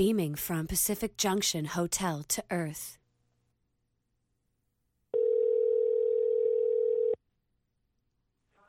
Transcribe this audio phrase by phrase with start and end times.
[0.00, 2.96] beaming from Pacific Junction Hotel to Earth.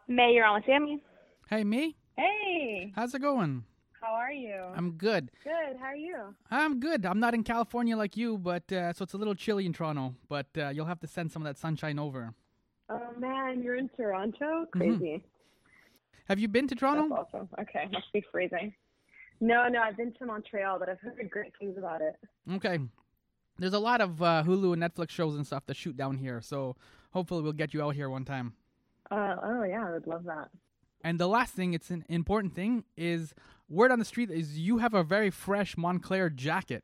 [0.09, 1.02] May, you're on with Sammy.
[1.49, 1.96] Hey, me?
[2.17, 3.63] Hey, How's it going?
[4.02, 4.62] how are you?
[4.75, 5.31] I'm good.
[5.46, 5.78] good.
[5.79, 6.36] How are you?
[6.49, 7.05] I'm good.
[7.05, 10.16] I'm not in California like you, but uh, so it's a little chilly in Toronto.
[10.27, 12.34] But uh, you'll have to send some of that sunshine over.
[12.89, 14.66] Oh man, you're in Toronto.
[14.75, 14.79] Mm-hmm.
[14.79, 15.23] Crazy.
[16.27, 17.16] Have you been to That's Toronto?
[17.16, 17.48] awesome.
[17.57, 18.73] Okay, must be freezing.
[19.42, 22.16] No, no, I've been to Montreal, but I've heard great things about it.
[22.54, 22.78] Okay.
[23.57, 26.42] There's a lot of uh, Hulu and Netflix shows and stuff that shoot down here,
[26.42, 26.75] so
[27.11, 28.54] hopefully we'll get you out here one time.
[29.10, 30.50] Uh, oh yeah, I would love that.
[31.04, 33.34] And the last thing, it's an important thing, is
[33.67, 36.84] word on the street is you have a very fresh Moncler jacket.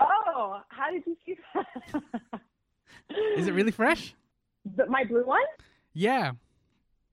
[0.00, 2.40] Oh, how did you see that?
[3.36, 4.14] Is it really fresh?
[4.76, 5.44] The- my blue one?
[5.94, 6.32] Yeah.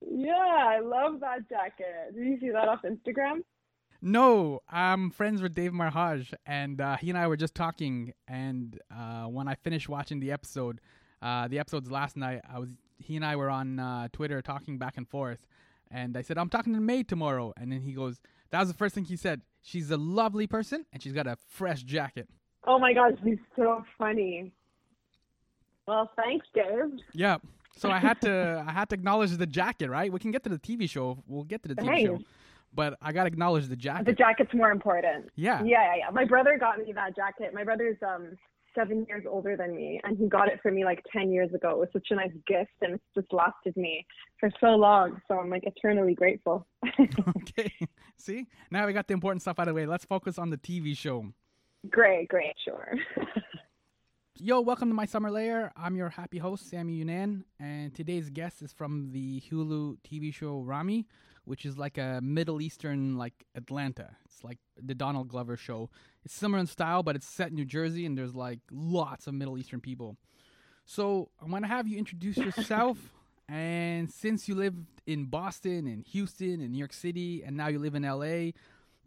[0.00, 2.14] Yeah, I love that jacket.
[2.14, 3.42] Did you see that off Instagram?
[4.06, 8.12] No, I'm friends with Dave Merheje, and uh, he and I were just talking.
[8.28, 10.82] And uh, when I finished watching the episode,
[11.22, 14.76] uh, the episodes last night, I was he and I were on uh, Twitter talking
[14.76, 15.46] back and forth.
[15.90, 18.20] And I said, "I'm talking to May tomorrow," and then he goes,
[18.50, 19.40] "That was the first thing he said.
[19.62, 22.28] She's a lovely person, and she's got a fresh jacket."
[22.66, 24.52] Oh my gosh, he's so funny.
[25.88, 27.00] Well, thanks, Dave.
[27.14, 27.38] Yeah.
[27.74, 30.12] So I had to I had to acknowledge the jacket, right?
[30.12, 31.24] We can get to the TV show.
[31.26, 32.18] We'll get to the TV show.
[32.74, 34.06] But I gotta acknowledge the jacket.
[34.06, 35.30] The jacket's more important.
[35.36, 35.62] Yeah.
[35.62, 36.10] Yeah, yeah, yeah.
[36.10, 37.54] My brother got me that jacket.
[37.54, 38.36] My brother's um
[38.74, 41.70] seven years older than me, and he got it for me like ten years ago.
[41.70, 44.06] It was such a nice gift, and it's just lasted me
[44.40, 45.20] for so long.
[45.28, 46.66] So I'm like eternally grateful.
[47.00, 47.72] okay.
[48.16, 49.86] See, now we got the important stuff out of the way.
[49.86, 51.26] Let's focus on the TV show.
[51.90, 52.94] great, great, sure.
[54.36, 55.72] Yo, welcome to my Summer Lair.
[55.76, 60.58] I'm your happy host, Sammy Younan, and today's guest is from the Hulu TV show
[60.58, 61.06] Ramy,
[61.44, 64.16] which is like a Middle Eastern, like Atlanta.
[64.24, 65.90] It's like the Donald Glover show.
[66.24, 69.34] It's similar in style, but it's set in New Jersey, and there's like lots of
[69.34, 70.16] Middle Eastern people.
[70.84, 72.98] So I'm gonna have you introduce yourself,
[73.48, 77.78] and since you lived in Boston and Houston and New York City, and now you
[77.78, 78.52] live in LA,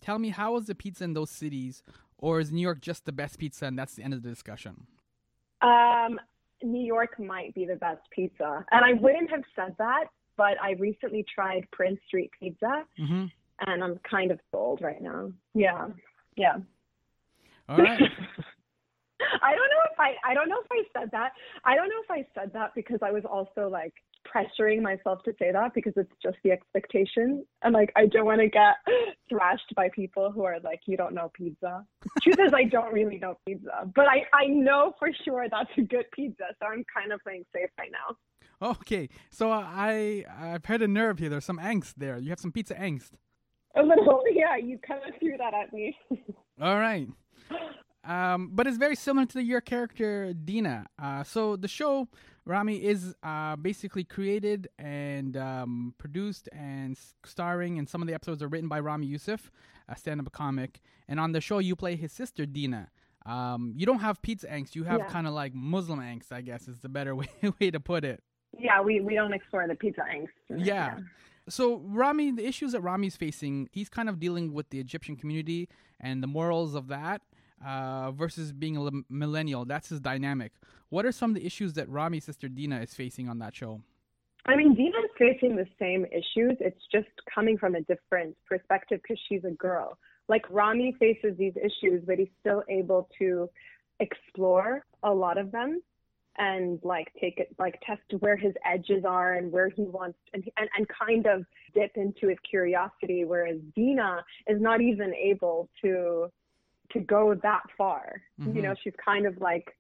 [0.02, 1.84] tell me how is the pizza in those cities,
[2.18, 4.88] or is New York just the best pizza, and that's the end of the discussion?
[5.62, 6.20] um,
[6.64, 10.06] New York might be the best pizza, and I wouldn't have said that,
[10.38, 13.26] but I recently tried Prince Street Pizza, Mm-hmm.
[13.68, 15.32] and I'm kind of sold right now.
[15.54, 15.88] Yeah,
[16.36, 16.58] yeah.
[17.68, 18.00] All right.
[19.42, 21.32] I don't know if I I don't know if I said that.
[21.66, 23.94] I don't know if I said that because I was also like
[24.32, 27.44] pressuring myself to say that because it's just the expectation.
[27.64, 28.76] And like I don't want to get
[29.30, 31.84] thrashed by people who are like, you don't know pizza.
[32.22, 33.90] Truth is I don't really know pizza.
[33.96, 36.46] But I, I know for sure that's a good pizza.
[36.62, 38.16] So I'm kind of playing safe right now.
[38.62, 39.10] Okay.
[39.30, 41.30] So I I've heard a nerve here.
[41.30, 42.18] There's some angst there.
[42.18, 43.12] You have some pizza angst.
[43.76, 45.96] A little yeah, you kind of threw that at me.
[46.62, 47.08] All right.
[48.04, 50.86] Um, but it's very similar to your character Dina.
[51.02, 52.08] Uh, so the show
[52.46, 58.42] Ramy is uh, basically created and um, produced and starring, and some of the episodes
[58.42, 59.52] are written by Ramy Youssef,
[59.90, 60.80] a stand-up comic.
[61.10, 62.90] And on the show, you play his sister Dina.
[63.26, 64.74] Um, you don't have pizza angst.
[64.76, 65.08] You have Yeah.
[65.08, 67.28] kind of like Muslim angst, I guess, is the better way
[67.60, 68.24] way to put it.
[68.60, 70.28] Yeah, we, we don't explore the pizza angst.
[70.58, 71.00] Yeah.
[71.50, 75.70] So Ramy, the issues that Ramy's facing, he's kind of dealing with the Egyptian community
[76.00, 77.22] and the morals of that
[77.66, 79.66] uh, versus being a millennial.
[79.66, 80.52] That's his dynamic.
[80.90, 83.82] What are some of the issues that Ramy's sister Dina is facing on that show?
[84.46, 86.58] I mean, Dina's facing the same issues.
[86.60, 89.98] It's just coming from a different perspective because she's a girl.
[90.30, 93.50] Like Ramy faces these issues, but he's still able to
[94.00, 95.82] explore a lot of them
[96.38, 100.44] and like take it, like test where his edges are and where he wants, and
[100.58, 103.26] and, and kind of dip into his curiosity.
[103.26, 106.32] Whereas Dina is not even able to
[106.92, 108.22] to go that far.
[108.38, 108.62] You Mhm.
[108.64, 109.76] know, she's kind of like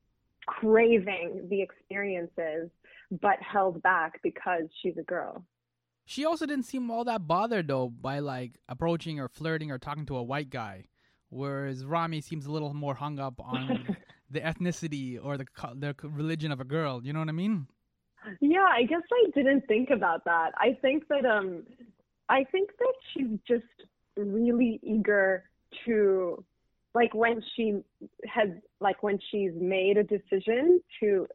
[0.46, 2.70] craving the experiences
[3.22, 5.46] but held back because she's a girl.
[6.06, 10.06] She also didn't seem all that bothered though by like approaching or flirting or talking
[10.08, 10.86] to a white guy,
[11.30, 13.88] whereas Ramy seems a little more hung up on
[14.30, 15.46] the ethnicity or the
[15.76, 17.04] the religion of a girl.
[17.04, 17.68] You know what I mean?
[18.42, 20.52] Yeah, I guess I didn't think about that.
[20.58, 21.64] I think that um
[22.30, 23.64] I think that she's just
[24.18, 25.44] really eager
[25.86, 26.44] to
[26.94, 27.80] like when she
[28.28, 31.28] has like when she's made a decision to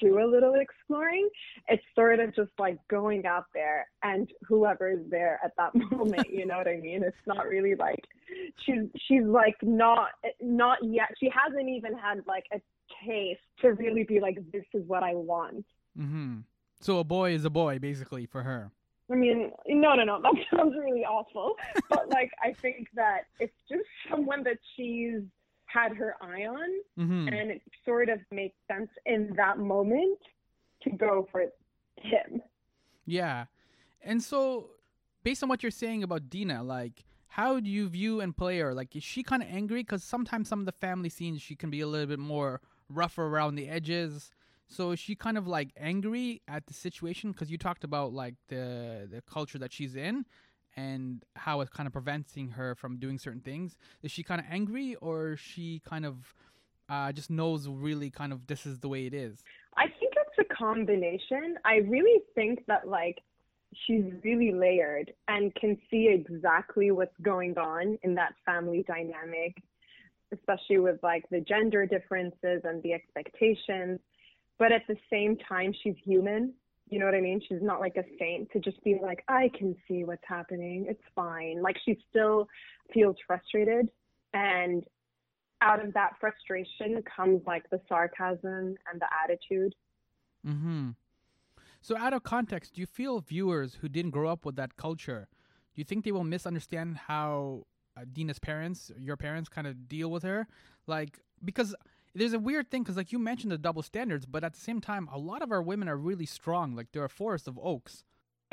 [0.00, 1.28] do a little exploring,
[1.68, 6.28] it's sort of just like going out there and whoever is there at that moment,
[6.30, 7.02] you know what I mean?
[7.02, 8.04] It's not really like
[8.64, 10.08] she's she's like not
[10.40, 11.08] not yet.
[11.18, 12.60] She hasn't even had like a
[13.06, 15.64] taste to really be like this is what I want.
[15.98, 16.40] Mm-hmm.
[16.80, 18.70] So a boy is a boy, basically, for her.
[19.10, 21.54] I mean, no, no, no, that sounds really awful.
[21.88, 25.22] But like, I think that it's just someone that she's
[25.74, 30.18] had her eye on, hmm and it sort of makes sense in that moment
[30.82, 31.42] to go for
[31.96, 32.42] him.
[33.06, 33.46] Yeah.
[34.02, 34.70] And so,
[35.22, 38.74] based on what you're saying about Dina, like, how do you view and play her?
[38.74, 39.82] Like, is she kind of angry?
[39.82, 43.24] Because sometimes some of the family scenes, she can be a little bit more rougher
[43.26, 44.30] around the edges.
[44.68, 47.32] So is she kind of like angry at the situation?
[47.32, 50.24] Because you talked about like the the culture that she's in
[50.76, 53.76] and how it's kind of preventing her from doing certain things.
[54.02, 56.34] Is she kind of angry, or she kind of
[56.88, 59.42] uh, just knows really kind of this is the way it is?
[59.76, 61.56] I think it's a combination.
[61.64, 63.20] I really think that like
[63.86, 69.62] she's really layered and can see exactly what's going on in that family dynamic,
[70.32, 74.00] especially with like the gender differences and the expectations.
[74.58, 76.54] But at the same time, she's human.
[76.88, 77.40] You know what I mean?
[77.48, 80.86] She's not like a saint to just be like, I can see what's happening.
[80.88, 81.62] It's fine.
[81.62, 82.46] Like she still
[82.92, 83.88] feels frustrated.
[84.34, 84.84] And
[85.62, 89.74] out of that frustration comes like the sarcasm and the attitude.
[90.46, 90.90] Mm-hmm.
[91.80, 95.28] So, out of context, do you feel viewers who didn't grow up with that culture,
[95.74, 97.66] do you think they will misunderstand how
[97.96, 100.46] uh, Dina's parents, your parents, kind of deal with her?
[100.86, 101.74] Like, because
[102.14, 104.80] there's a weird thing, because like you mentioned the double standards, but at the same
[104.80, 106.74] time, a lot of our women are really strong.
[106.76, 108.04] Like, they're a forest of oaks,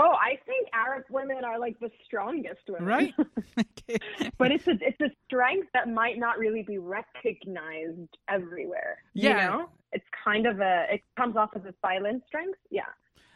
[0.03, 2.85] Oh, I think Arab women are like the strongest women.
[2.85, 3.13] right?
[3.59, 3.99] Okay.
[4.37, 8.97] but it's a it's a strength that might not really be recognized everywhere.
[9.13, 9.29] Yeah.
[9.29, 9.69] You know?
[9.91, 12.57] It's kind of a it comes off as a silent strength.
[12.71, 12.83] Yeah.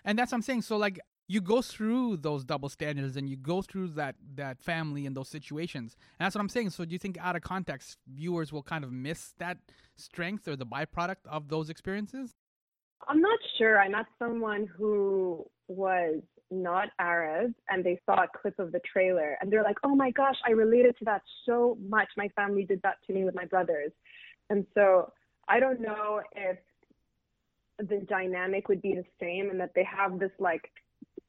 [0.05, 0.63] and that's what I'm saying.
[0.63, 5.05] So, like, you go through those double standards and you go through that that family
[5.05, 7.97] and those situations and that's what i'm saying so do you think out of context
[8.07, 9.57] viewers will kind of miss that
[9.95, 12.35] strength or the byproduct of those experiences
[13.07, 13.79] I'm not sure.
[13.79, 19.37] I met someone who was not Arab and they saw a clip of the trailer
[19.41, 22.07] and they're like, oh my gosh, I related to that so much.
[22.17, 23.91] My family did that to me with my brothers.
[24.49, 25.11] And so
[25.47, 26.57] I don't know if
[27.79, 30.71] the dynamic would be the same and that they have this like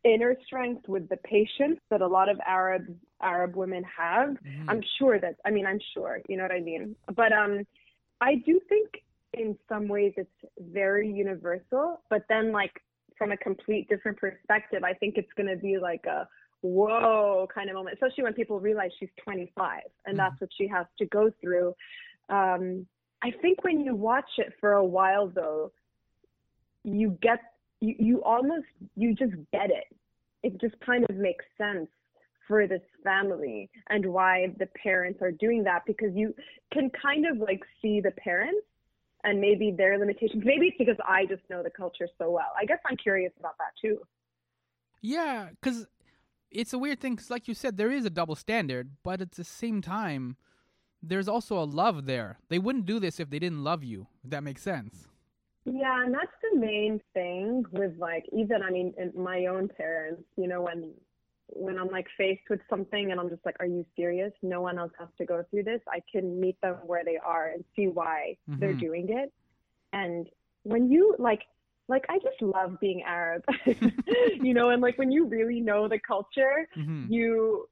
[0.05, 2.87] inner strength with the patience that a lot of Arab
[3.21, 4.31] Arab women have.
[4.31, 4.65] Mhm.
[4.69, 6.97] I'm sure that I mean I'm sure, you know what I mean.
[7.15, 7.67] But um
[8.21, 9.03] I do think
[9.33, 12.83] in some ways it's very universal, but then like
[13.19, 16.29] from a complete different perspective, I think it's gonna be like a
[16.63, 20.87] whoa kind of moment, especially when people realize she's 25 and that's what she has
[20.99, 21.75] to go through.
[22.29, 22.87] Um,
[23.23, 25.73] I think when you watch it for a while though,
[26.85, 27.41] you get
[27.81, 29.85] you, you almost you just get it.
[30.43, 31.89] It just kind of makes sense
[32.47, 36.35] for this family and why the parents are doing that because you
[36.73, 38.65] can kind of like see the parents
[39.25, 40.45] and maybe their limitations.
[40.45, 42.53] Maybe it's because I just know the culture so well.
[42.61, 43.99] I guess I'm curious about that too.
[45.03, 45.87] yeah because
[46.51, 49.33] it's a weird thing because like you said there is a double standard but at
[49.33, 50.37] the same time
[51.03, 54.31] there's also a love there they wouldn't do this if they didn't love you if
[54.31, 55.07] that makes sense
[55.67, 60.23] Yeah, and that's the main thing with like even I mean in my own parents,
[60.37, 60.93] you know, when
[61.49, 64.33] when I'm like faced with something and I'm just like, Are you serious?
[64.43, 65.81] No one else has to go through this.
[65.89, 68.81] I can meet them where they are and see why they're Mhm.
[68.81, 69.33] doing it.
[69.93, 70.29] And
[70.63, 71.43] when you like
[71.89, 73.45] like I just love being Arab.
[74.41, 77.69] you know, and like when you really know the culture, hmm you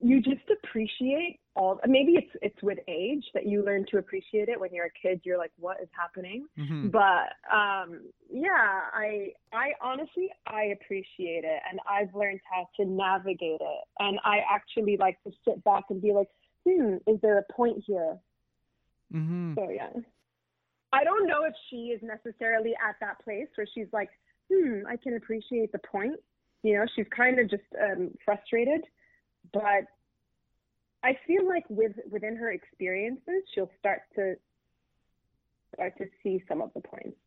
[0.00, 4.60] you just appreciate all maybe it's it's with age that you learn to appreciate it.
[4.60, 6.46] When you're a kid you're like what is happening?
[6.56, 11.60] Hmm but um yeah i i honestly i appreciate it.
[11.70, 13.84] And i've learned how to navigate it.
[13.98, 16.28] And i actually like to sit back and be like
[16.68, 18.16] hmm is there a point here?
[19.10, 19.90] Hmm so yeah.
[20.92, 24.10] I don't know if she is necessarily at that place where she's like
[24.52, 26.20] hmm i can appreciate the point.
[26.62, 28.82] You know she's kind of just um frustrated
[29.52, 29.84] but
[31.02, 34.34] i feel like with within her experiences she'll start to
[35.74, 37.18] start to see some of the points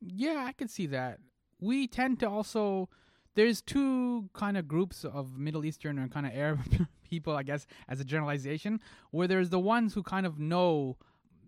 [0.00, 1.18] Yeah, I could see that.
[1.60, 2.88] We tend to also
[3.34, 6.60] there's two kind of groups of Middle Eastern and kind of Arab
[7.10, 10.96] people, I guess, as a generalization, where there's the ones who kind of know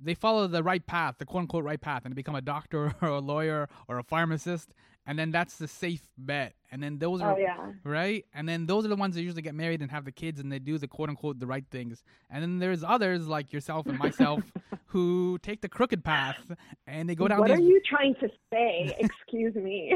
[0.03, 3.09] they follow the right path, the quote unquote right path, and become a doctor or
[3.09, 4.75] a lawyer or a pharmacist,
[5.07, 6.55] and then that's the safe bet.
[6.71, 8.25] And then those are oh yeah right?
[8.35, 10.51] And then those are the ones that usually get married and have the kids and
[10.51, 12.03] they do the quote unquote the right things.
[12.31, 14.43] And then there's others like yourself and myself
[14.87, 16.53] who take the crooked path
[16.87, 19.95] and they go down what these are you trying to say excuse me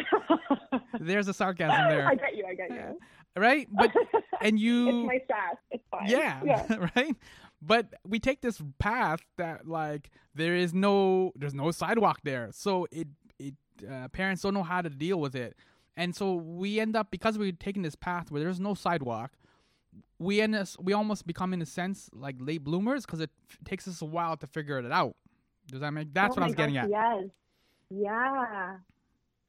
[1.00, 2.08] there's a sarcasm there.
[2.08, 2.96] i get you i get you
[3.36, 3.68] right?
[3.70, 3.92] But
[4.40, 7.14] and you it's my sass it's fine yeah, yeah right?
[7.62, 12.50] But we take this path that like there is no there's no sidewalk there.
[12.52, 13.08] So it
[13.38, 13.54] it
[13.90, 15.56] uh, parents don't know how to deal with it.
[15.96, 19.32] And so we end up because we're taking this path where there's no sidewalk,
[20.18, 23.58] we end us we almost become in a sense like late bloomers because it f-
[23.64, 25.16] takes us a while to figure it out.
[25.68, 26.12] Does that make?
[26.12, 26.90] That's Oh what I was getting at.
[26.90, 27.24] Yes.
[27.90, 28.76] Yeah.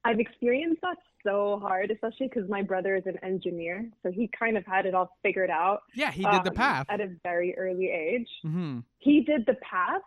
[0.08, 3.90] I've experienced that so hard, especially because my brother is an engineer.
[4.04, 5.82] So he kind of had it all figured out.
[5.96, 6.86] Yeah, he did the um, path.
[6.90, 8.30] At a very early age.
[8.44, 10.02] hmm He did the path.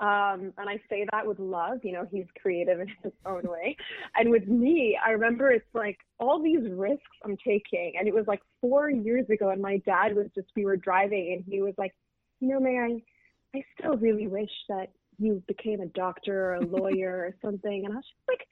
[0.00, 3.76] Um, and I say that with love, you know, he's creative in his own way.
[4.16, 7.92] And with me, I remember it's like all these risks I'm taking.
[7.98, 11.34] And it was like four years ago, and my dad was just, we were driving,
[11.34, 11.94] and he was like,
[12.40, 16.66] you know, May, I, I still really wish that you became a doctor or a
[16.66, 17.84] lawyer or something.
[17.84, 18.46] And I was just like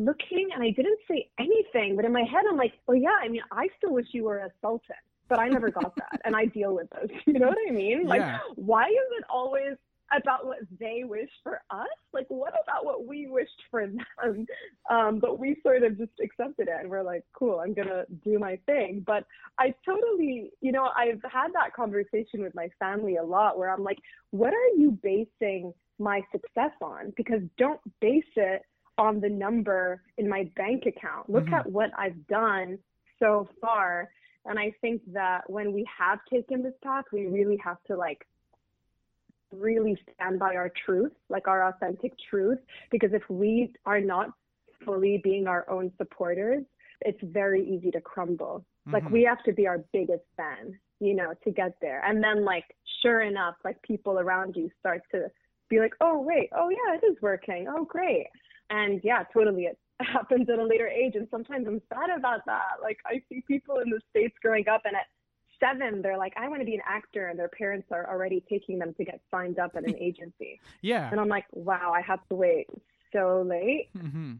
[0.00, 1.96] looking, and I didn't say anything.
[1.96, 4.38] But in my head, I'm like, oh, yeah, I mean, I still wish you were
[4.38, 4.96] a sultan.
[5.28, 7.08] But I never got that, and I deal with those.
[7.26, 8.06] You know what I mean?
[8.06, 8.38] Like, Yeah.
[8.56, 9.76] why is it always
[10.12, 11.86] about what they wish for us?
[12.12, 13.98] Like, what about what we wished for them?
[14.90, 18.06] Um, but we sort of just accepted it and we're like, cool, I'm going to
[18.24, 19.04] do my thing.
[19.06, 19.24] But
[19.56, 23.84] I totally, you know, I've had that conversation with my family a lot where I'm
[23.84, 23.98] like,
[24.32, 27.12] what are you basing my success on?
[27.16, 28.62] Because don't base it
[29.00, 31.28] on the number in my bank account.
[31.30, 31.58] Look Mhm.
[31.58, 32.78] at what I've done
[33.18, 34.10] so far.
[34.44, 38.26] And I think that when we have taken this path, we really have to like
[39.52, 44.32] really stand by our truth, like our authentic truth, because if we are not
[44.84, 46.64] fully being our own supporters,
[47.00, 48.64] it's very easy to crumble.
[48.92, 49.12] Like Mhm.
[49.12, 52.02] we have to be our biggest fan, you know, to get there.
[52.04, 55.30] And then like sure enough, like people around you start to
[55.68, 56.50] be like, "Oh, wait.
[56.52, 57.66] Oh, yeah, it is working.
[57.68, 58.26] Oh, great."
[58.70, 59.64] And yeah, totally.
[59.64, 61.14] It happens at a later age.
[61.14, 62.80] And sometimes I'm sad about that.
[62.82, 65.06] Like I see people in the states growing up and at
[65.58, 68.78] seven they're like i want to be an actor and their parents are already taking
[68.78, 70.58] them to get signed up at an agency.
[70.80, 71.10] Yeah.
[71.10, 72.66] and i'm like wow i have to wait
[73.12, 73.90] so late.
[73.94, 74.34] Hmm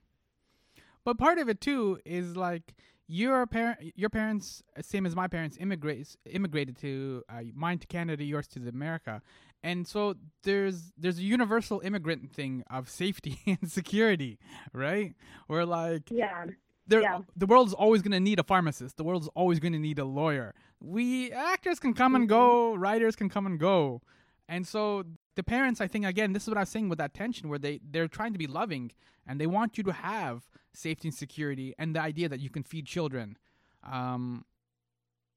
[1.04, 2.74] But part of it too is like
[3.06, 8.22] your parent, your parents, same as my parents, immigrates immigrated to uh, mine to Canada,
[8.22, 9.20] yours to America,
[9.62, 10.14] and so
[10.44, 14.38] there's there's a universal immigrant thing of safety and security,
[14.72, 15.14] right?
[15.46, 16.46] Where like yeah
[16.86, 17.20] there, Yeah.
[17.36, 18.96] the world's always going to need a pharmacist.
[18.96, 20.54] The world's always going to need a lawyer.
[20.80, 24.02] We actors can come and go, writers can come and go,
[24.48, 25.04] and so
[25.36, 27.58] the parents, I think, again, this is what I was saying with that tension, where
[27.58, 28.90] they they're trying to be loving
[29.26, 32.62] and they want you to have safety and security, and the idea that you can
[32.64, 33.36] feed children.
[33.84, 34.44] Um,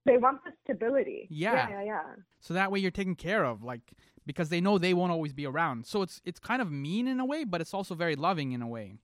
[0.06, 1.54] they want the stability Yeah.
[1.54, 2.04] yeah yeah, yeah.
[2.42, 3.94] so that way you're taken care of, like
[4.26, 5.86] because they know they won't always be around.
[5.86, 8.62] So it's it's kind of mean in a way, but it's also very loving in
[8.62, 8.98] a way.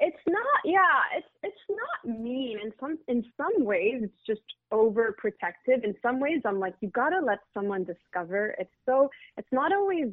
[0.00, 2.58] it's not yeah it's it's not mean.
[2.64, 5.84] In some in some ways it's just overprotective.
[5.84, 8.54] In some ways i'm like you gotta let someone discover.
[8.58, 10.08] It's so it's not always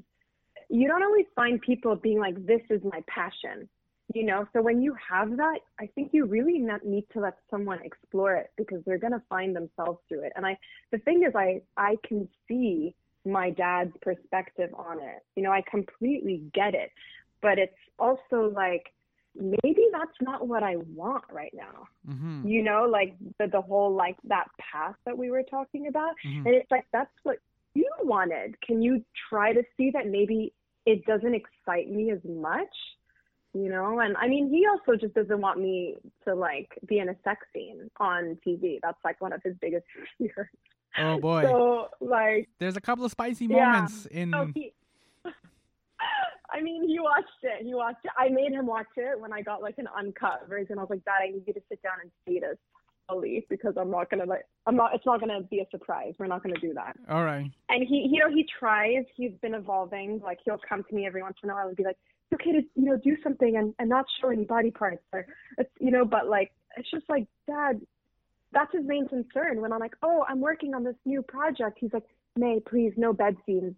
[0.70, 3.68] you don't always find people being like this is my passion
[4.16, 4.48] you know?
[4.54, 8.52] So when you have that i think you really need to let someone explore it
[8.58, 10.34] because they're going to find themselves through it.
[10.36, 10.58] And i
[10.92, 12.96] the thing is i i can see
[13.26, 16.92] my dad's perspective on it you know i completely get it
[17.42, 18.94] but it's also like
[19.36, 21.88] maybe that's not what I want right now.
[22.06, 26.16] hmm You know, like the the whole like that path that we were talking about.
[26.26, 26.46] Mhm.
[26.46, 27.38] And it's like that's what
[27.74, 28.60] you wanted.
[28.62, 30.54] Can you try to see that maybe
[30.86, 32.76] it doesn't excite me as much?
[33.54, 37.10] You know, and I mean he also just doesn't want me to like be in
[37.10, 38.80] a sex scene on TV.
[38.82, 39.86] That's like one of his biggest
[40.18, 40.50] fears.
[40.98, 43.66] Oh boy, So like there's a couple of spicy Yeah.
[43.72, 44.34] moments in.
[44.34, 44.74] Oh, he.
[46.52, 47.64] I mean, he watched it.
[47.64, 48.12] He watched it.
[48.18, 50.78] I made him watch it when I got like an uncut version.
[50.80, 52.58] I was like, Dad, I need you to sit down and see this
[53.08, 54.96] slowly because I'm not gonna like, I'm not.
[54.96, 56.14] It's not gonna be a surprise.
[56.18, 56.96] We're not gonna do that.
[57.10, 57.50] All right.
[57.70, 59.06] And he, you know, he tries.
[59.16, 60.22] He's been evolving.
[60.24, 61.98] Like he'll come to me every once in a while and be like,
[62.32, 65.28] "It's okay to, you know, do something and and not show any body parts or,
[65.60, 67.80] it's, you know." But like, it's just like, Dad,
[68.52, 69.62] that's his main concern.
[69.62, 73.14] When I'm like, "Oh, I'm working on this new project," he's like, "May, please, no
[73.14, 73.76] bed scenes."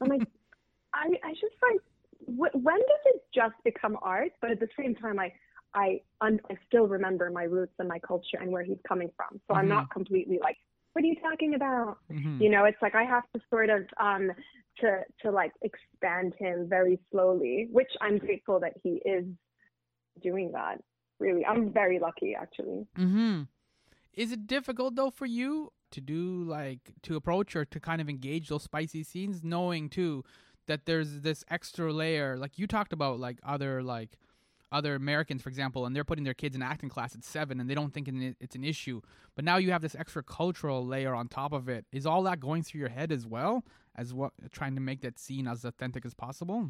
[0.00, 0.22] I'm like,
[0.94, 1.80] I, I just like,
[2.26, 4.32] wh- when does it just become art?
[4.40, 5.32] But at the same time, I,
[5.74, 9.40] I, un- I still remember my roots and my culture and where he's coming from.
[9.48, 9.68] So I'm Mhm.
[9.68, 10.56] not completely like,
[10.92, 11.98] what are you talking about?
[12.08, 14.32] hmm You know, it's like I have to sort of um
[14.80, 19.24] to to like expand him very slowly, which I'm grateful that he is
[20.22, 20.82] doing that.
[21.20, 22.86] Really, I'm very lucky actually.
[22.96, 23.42] hmm
[24.14, 28.08] Is it difficult though for you to do like to approach or to kind of
[28.08, 30.24] engage those spicy scenes, knowing too
[30.66, 34.18] that there's this extra layer, like you talked about, like other like
[34.72, 37.68] other Americans, for example, and they're putting their kids in acting class at seven, and
[37.68, 38.08] they don't think
[38.40, 39.00] it's an issue.
[39.34, 41.86] But now you have this extra cultural layer on top of it.
[41.90, 43.64] Is all that going through your head as well
[43.96, 46.68] as what trying to make that scene as authentic as possible?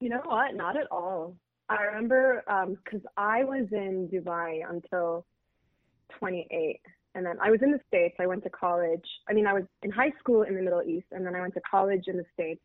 [0.00, 0.54] You know what?
[0.54, 1.36] Not at all.
[1.68, 5.24] I remember um, because I was in Dubai until
[6.18, 6.80] 28,
[7.14, 8.14] and then I was in the States.
[8.20, 9.04] I went to college.
[9.28, 11.54] I mean, I was in high school in the Middle East, and then I went
[11.54, 12.60] to college in the States.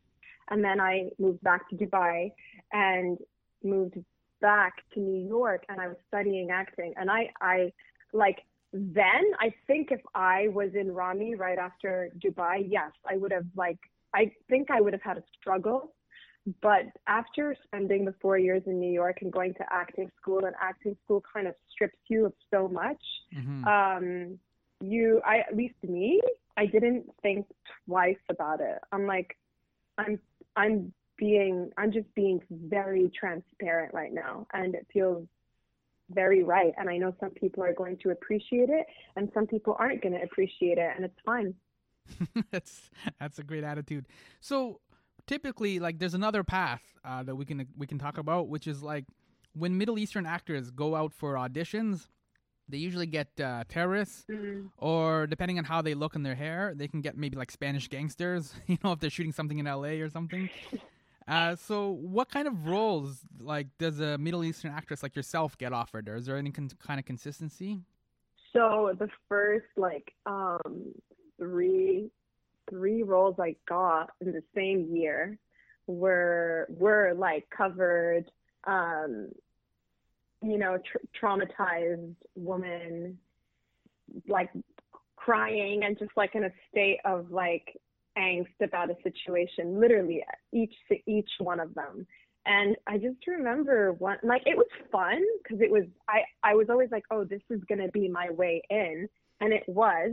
[0.50, 2.30] And then I moved back to Dubai
[2.72, 3.18] and
[3.62, 3.96] moved
[4.40, 6.92] back to New York, and I was studying acting.
[6.96, 7.72] And I, I
[8.12, 8.40] like,
[8.72, 13.46] then I think if I was in Ramy right after Dubai, yes, I would have,
[13.56, 13.78] like,
[14.14, 15.94] I think I would have had a struggle
[16.60, 20.54] but after spending the four years in New York and going to acting school, and
[20.60, 23.02] acting school kind of strips you of so much,
[23.34, 23.64] mm-hmm.
[23.64, 24.38] um,
[24.80, 26.20] you, I at least me,
[26.56, 27.46] I didn't think
[27.86, 28.78] twice about it.
[28.92, 29.36] I'm like,
[29.96, 30.18] I'm,
[30.54, 35.26] I'm being, I'm just being very transparent right now, and it feels
[36.10, 36.74] very right.
[36.76, 38.86] And I know some people are going to appreciate it,
[39.16, 41.54] and some people aren't going to appreciate it, and it's fine.
[42.50, 44.06] that's that's a great attitude.
[44.40, 44.80] So
[45.26, 48.82] typically like there's another path uh, that we can we can talk about, which is
[48.82, 49.04] like
[49.54, 52.08] when Middle Eastern actors go out for auditions,
[52.68, 54.66] they usually get uh, terrorists, mm-hmm.
[54.78, 57.88] or depending on how they look in their hair, they can get maybe like Spanish
[57.88, 58.54] gangsters.
[58.66, 60.00] You know, if they're shooting something in L.A.
[60.00, 60.48] or something.
[61.26, 65.72] Uh, so, what kind of roles like does a Middle Eastern actress like yourself get
[65.72, 67.80] offered, or is there any con- kind of consistency?
[68.52, 70.92] So the first like um,
[71.38, 72.10] three
[72.68, 75.38] three roles I got in the same year
[75.86, 78.24] were were like covered
[78.66, 79.28] um
[80.42, 80.78] you know
[81.20, 83.18] traumatized woman
[84.28, 84.50] like
[85.16, 87.78] crying and just like in a state of like
[88.16, 90.74] angst about a situation literally each
[91.06, 92.06] each one of them.
[92.46, 96.68] And i just remember one like it was fun because it was i i was
[96.68, 99.08] always like oh this is going to be my way in.
[99.40, 100.12] And it was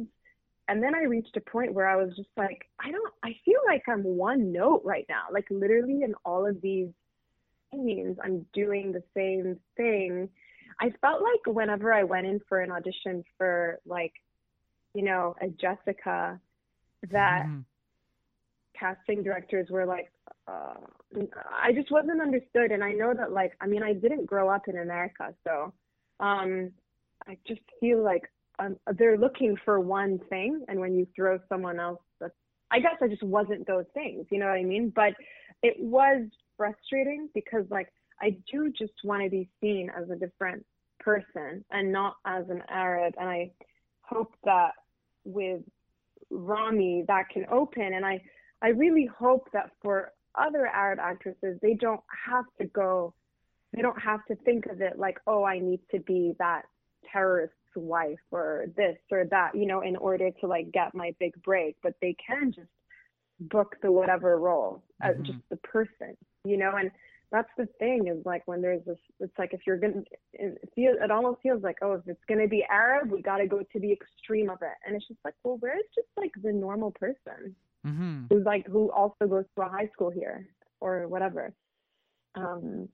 [0.72, 3.60] and then I reached a point where I was just like, I don't, I feel
[3.68, 5.24] like I'm one note right now.
[5.30, 6.88] Like literally in all of these
[7.74, 10.30] scenes, I'm doing the same thing.
[10.80, 14.14] I felt like whenever I went in for an audition for like,
[14.94, 16.40] you know, a Jessica,
[17.10, 17.60] that mm-hmm.
[18.74, 20.10] casting directors were like,
[20.48, 20.76] uh,
[21.52, 22.72] I just wasn't understood.
[22.72, 25.74] And I know that like, I mean, I didn't grow up in America, so
[26.22, 26.72] um,
[27.28, 31.80] I just feel like um, they're looking for one thing, and when you throw someone
[31.80, 32.00] else,
[32.72, 34.26] I guess I just wasn't those things.
[34.32, 34.92] You know what I mean?
[34.96, 35.14] But
[35.62, 36.24] it was
[36.58, 40.66] frustrating because like I do just want to be seen as a different
[41.00, 43.52] person and not as an Arab, and I
[44.02, 44.72] hope that
[45.26, 45.62] with
[46.30, 48.22] Ramy that can open, and I
[48.62, 53.14] I really hope that for other Arab actresses they don't have to go
[53.74, 56.62] they don't have to think of it like oh I need to be that
[57.12, 61.34] terrorist wife or this or that, you know, in order to like get my big
[61.44, 62.70] break, but they can just
[63.40, 65.24] book the whatever role as mm-hmm.
[65.24, 66.92] just the person, you know, and
[67.32, 70.04] that's the thing is like when there's this, it's like if you're gonna,
[70.34, 73.48] it feels, it almost feels like, oh, if it's gonna be Arab, we got to
[73.48, 76.52] go to the extreme of it, and it's just like, well, where's just like the
[76.52, 77.56] normal person
[77.88, 78.26] mm-hmm.
[78.30, 80.48] who's like who also goes to a high school here
[80.82, 81.54] or whatever.
[82.36, 82.90] Um,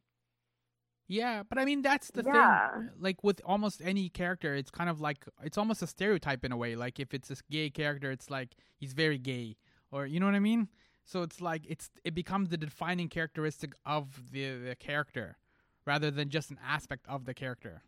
[1.07, 2.71] yeah, but I mean that's the yeah.
[2.71, 2.89] thing.
[2.99, 6.57] Like with almost any character, it's kind of like it's almost a stereotype in a
[6.57, 6.75] way.
[6.75, 9.55] Like if it's a gay character, it's like he's very gay,
[9.91, 10.67] or you know what I mean.
[11.05, 15.37] So it's like it's it becomes the defining characteristic of the the character,
[15.85, 17.83] rather than just an aspect of the character.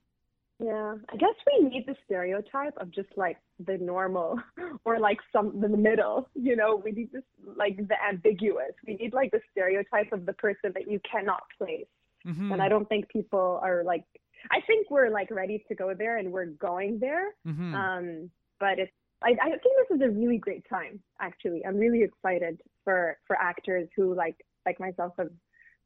[0.62, 4.39] Yeah, I guess we need the stereotype of just like the normal,
[4.86, 6.29] or like some the middle.
[6.36, 7.23] You know, we need this
[7.58, 8.71] like the ambiguous.
[8.88, 11.88] We need like the stereotype of the person that you cannot place
[12.27, 12.51] Mm-hmm.
[12.51, 14.03] And I don't think people are like,
[14.51, 17.34] I think we're like ready to go there and we're going there.
[17.47, 17.75] Mm-hmm.
[17.75, 18.29] Um,
[18.60, 21.65] but it's, I, I think this is a really great time, actually.
[21.65, 25.29] I'm really excited for, for actors who like, like myself have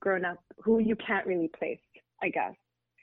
[0.02, 1.80] grown up, who you can't really place,
[2.22, 2.54] I guess.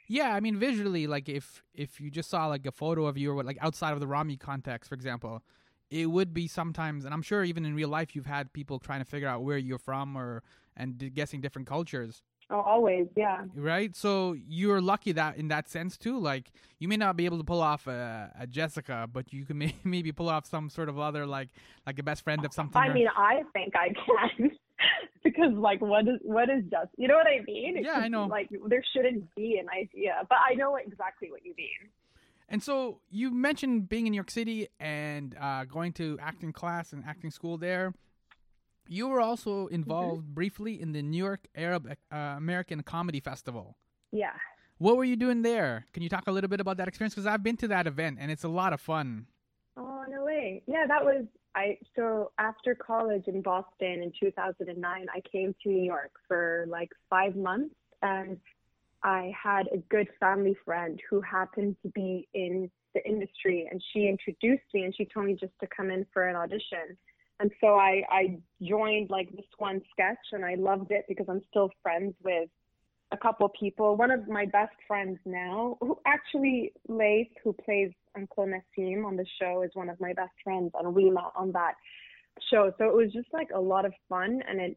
[0.09, 3.31] Yeah, I mean visually, like if if you just saw like a photo of you
[3.31, 5.45] or what, like outside of the Ramy context, for example,
[5.89, 8.99] it would be sometimes, and I'm sure even in real life, you've had people trying
[8.99, 10.43] to figure out where you're from or
[10.77, 12.23] and guessing different cultures.
[12.51, 13.45] Oh, always, yeah.
[13.55, 13.95] Right.
[13.95, 16.19] So you're lucky that in that sense too.
[16.19, 19.59] Like you may not be able to pull off a, a Jessica, but you can
[19.59, 21.49] may, maybe pull off some sort of other like
[21.87, 22.81] like a best friend of something.
[22.81, 22.95] I or...
[22.95, 24.51] mean, I think I can.
[25.25, 27.83] because like what is what is just you know what I mean?
[27.83, 28.27] yeah, I know.
[28.27, 31.91] Like there shouldn't be an idea, but I know exactly what you mean.
[32.49, 36.93] And so you mentioned being in New York City and uh, going to acting class
[36.93, 37.95] and acting school there.
[38.91, 40.35] You were also involved mm-hmm.
[40.35, 43.77] briefly in the New York Arab uh, American Comedy Festival.
[44.11, 44.33] Yeah.
[44.79, 45.87] What were you doing there?
[45.93, 47.15] Can you talk a little bit about that experience?
[47.15, 49.27] Because I've been to that event and it's a lot of fun.
[49.77, 50.65] Oh no way!
[50.67, 51.25] Yeah, that was
[51.55, 51.79] I.
[51.95, 57.37] So after college in Boston in 2009, I came to New York for like five
[57.37, 58.39] months, and
[59.05, 64.09] I had a good family friend who happened to be in the industry and she
[64.09, 66.97] introduced me and she told me just to come in for an audition.
[67.41, 71.41] And so I, I joined like this one sketch and I loved it because I'm
[71.51, 72.51] still friends with
[73.13, 73.97] a couple people.
[73.97, 79.27] One of my best friends now, who actually Laith, who plays Uncle Naseem on the
[79.41, 81.75] show, is one of my best friends, and we met on that
[82.51, 82.73] show.
[82.79, 84.77] So it was just like a lot of fun, and it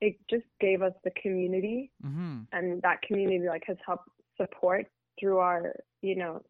[0.00, 2.40] it just gave us the community, mm-hmm.
[2.52, 4.86] and that community like has helped support
[5.18, 6.42] through our you know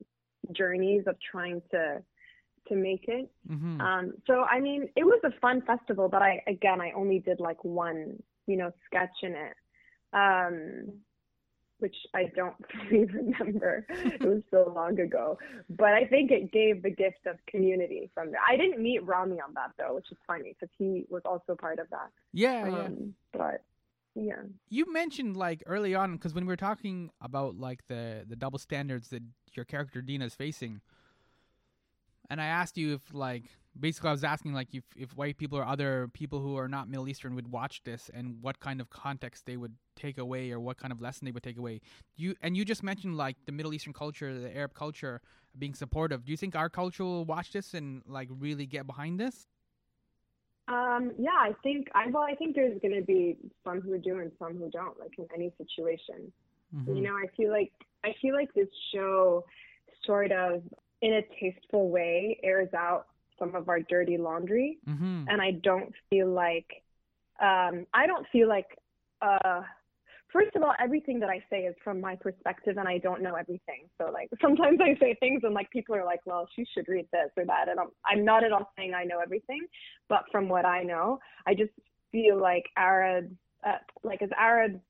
[0.53, 2.03] journeys of trying to
[2.69, 3.31] to make it.
[3.51, 3.81] Mm-hmm.
[3.81, 7.41] Um, so I mean, it was a fun festival, but I again I only did
[7.41, 9.55] like one you know sketch in it.
[10.13, 11.01] Um,
[11.79, 12.55] which I don't
[12.91, 13.85] really remember.
[13.89, 15.39] it was so long ago.
[15.69, 18.41] But I think it gave the gift of community from there.
[18.49, 21.79] I didn't meet Ramy on that though, which is funny because he was also part
[21.79, 22.11] of that.
[22.33, 23.39] Yeah, um, yeah.
[23.39, 23.65] But
[24.15, 24.43] yeah.
[24.69, 28.59] You mentioned like early on because when we were talking about like the the double
[28.59, 29.23] standards that
[29.53, 30.81] your character Dina is facing,
[32.31, 33.45] and I asked you if like
[33.79, 36.89] basically I was asking like if if white people or other people who are not
[36.89, 40.61] Middle Eastern would watch this and what kind of context they would take away or
[40.61, 41.81] what kind of lesson they would take away.
[42.17, 45.21] You and you just mentioned like the Middle Eastern culture, the Arab culture
[45.59, 46.25] being supportive.
[46.25, 49.47] Do you think our culture will watch this and like really get behind this?
[50.67, 54.21] Um, yeah, I think I well, I think there's going to be some who do
[54.21, 56.33] and some who don't, like in any situation.
[56.75, 56.97] Mm-hmm.
[56.97, 59.45] You know, I feel like I feel like this show
[60.07, 60.63] sort of
[61.05, 63.07] in a tasteful way airs out
[63.39, 64.79] some of our dirty laundry.
[64.89, 65.25] Mm-hmm.
[65.29, 66.83] and i don't feel like
[67.43, 68.79] um i don't feel like
[69.21, 69.61] uh
[70.33, 73.35] first of all everything that i say is from my perspective and i don't know
[73.35, 73.83] everything.
[73.99, 77.07] So like sometimes i say things and like people are like well she should read
[77.13, 77.69] this or that.
[77.69, 79.67] And i'm i'm not at all saying i know everything
[80.09, 81.73] but from what i know i just
[82.13, 83.35] feel like arabs
[83.67, 84.81] uh, like as arabs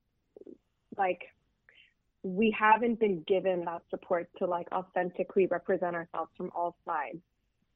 [0.96, 1.22] like
[2.24, 7.18] we haven't been given that support to like authentically represent ourselves from all sides.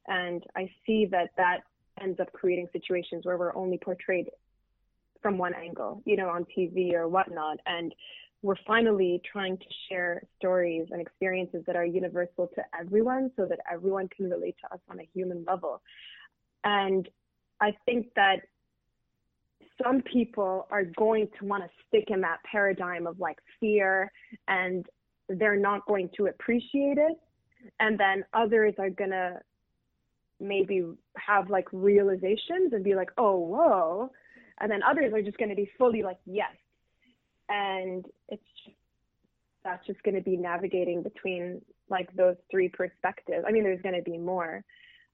[0.07, 1.59] And I see that that
[2.01, 4.29] ends up creating situations where we're only portrayed
[5.21, 7.59] from one angle, you know, on TV or whatnot.
[7.67, 7.93] And
[8.41, 13.59] we're finally trying to share stories and experiences that are universal to everyone so that
[13.71, 15.81] everyone can relate to us on a human level.
[16.63, 17.07] And
[17.61, 18.39] I think that
[19.83, 24.11] some people are going to want to stick in that paradigm of like fear
[24.47, 24.85] and
[25.29, 27.17] they're not going to appreciate it.
[27.79, 29.39] And then others are going to
[30.39, 30.83] maybe
[31.17, 34.11] have like realizations and be like, oh, whoa.
[34.59, 36.55] And then others are just going to be fully like, yes.
[37.49, 38.75] And it's just,
[39.63, 43.43] that's just going to be navigating between like those three perspectives.
[43.47, 44.63] I mean, there's going to be more.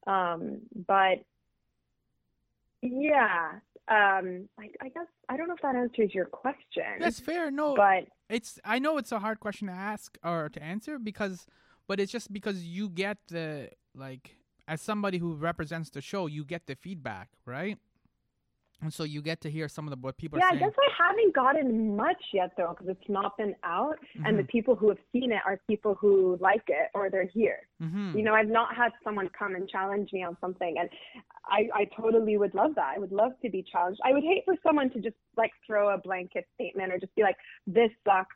[0.08, 1.24] Um, but
[2.82, 3.54] yeah,
[3.88, 6.84] um, I, I, guess I don't know if that answers your question.
[7.00, 7.52] That's fair.
[7.52, 11.46] No, but it's I know it's a hard question to ask or to answer because,
[11.88, 16.44] but it's just because you get the like as somebody who represents the show, you
[16.44, 17.78] get the feedback, right?
[18.82, 20.64] And so you get to hear some of the what people yeah, are saying.
[20.64, 24.26] I guess I haven't gotten much yet though, because it's not been out, mm-hmm.
[24.26, 27.60] and the people who have seen it are people who like it or they're here.
[27.82, 28.18] Mm-hmm.
[28.18, 30.90] You know, I've not had someone come and challenge me on something, and
[31.46, 32.94] I, I totally would love that.
[32.96, 34.02] I would love to be challenged.
[34.04, 37.24] I would hate for someone to just like throw a blanket statement or just be
[37.24, 38.36] like, "This sucks."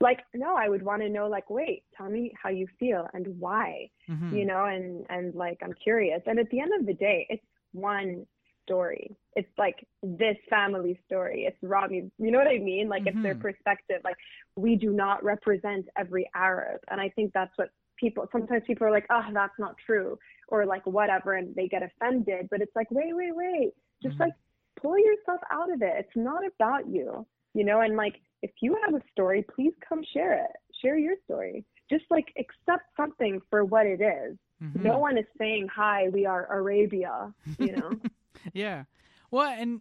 [0.00, 3.26] Like, no, I would want to know, like, wait, tell me how you feel and
[3.38, 3.90] why.
[4.10, 4.34] Mm-hmm.
[4.34, 6.22] You know, and and like I'm curious.
[6.26, 8.26] And at the end of the day, it's one
[8.64, 9.16] story.
[9.36, 11.44] It's like this family story.
[11.46, 12.10] It's Ramy.
[12.18, 12.88] You know what I mean?
[12.88, 13.18] Like mm-hmm.
[13.18, 14.00] it's their perspective.
[14.04, 14.16] Like
[14.56, 18.26] we do not represent every Arab, and I think that's what people.
[18.32, 22.48] Sometimes people are like, "Oh, that's not true," or like whatever, and they get offended.
[22.50, 23.72] But it's like, wait, wait, wait.
[24.02, 24.24] Just mm-hmm.
[24.24, 24.32] like
[24.80, 25.94] pull yourself out of it.
[25.98, 27.26] It's not about you.
[27.54, 30.50] You know, and like if you have a story, please come share it.
[30.82, 31.64] Share your story.
[31.90, 34.36] Just like accept something for what it is.
[34.62, 34.82] Mm-hmm.
[34.82, 37.92] No one is saying, "Hi, we are Arabia." You know.
[38.52, 38.84] yeah.
[39.30, 39.80] Well, and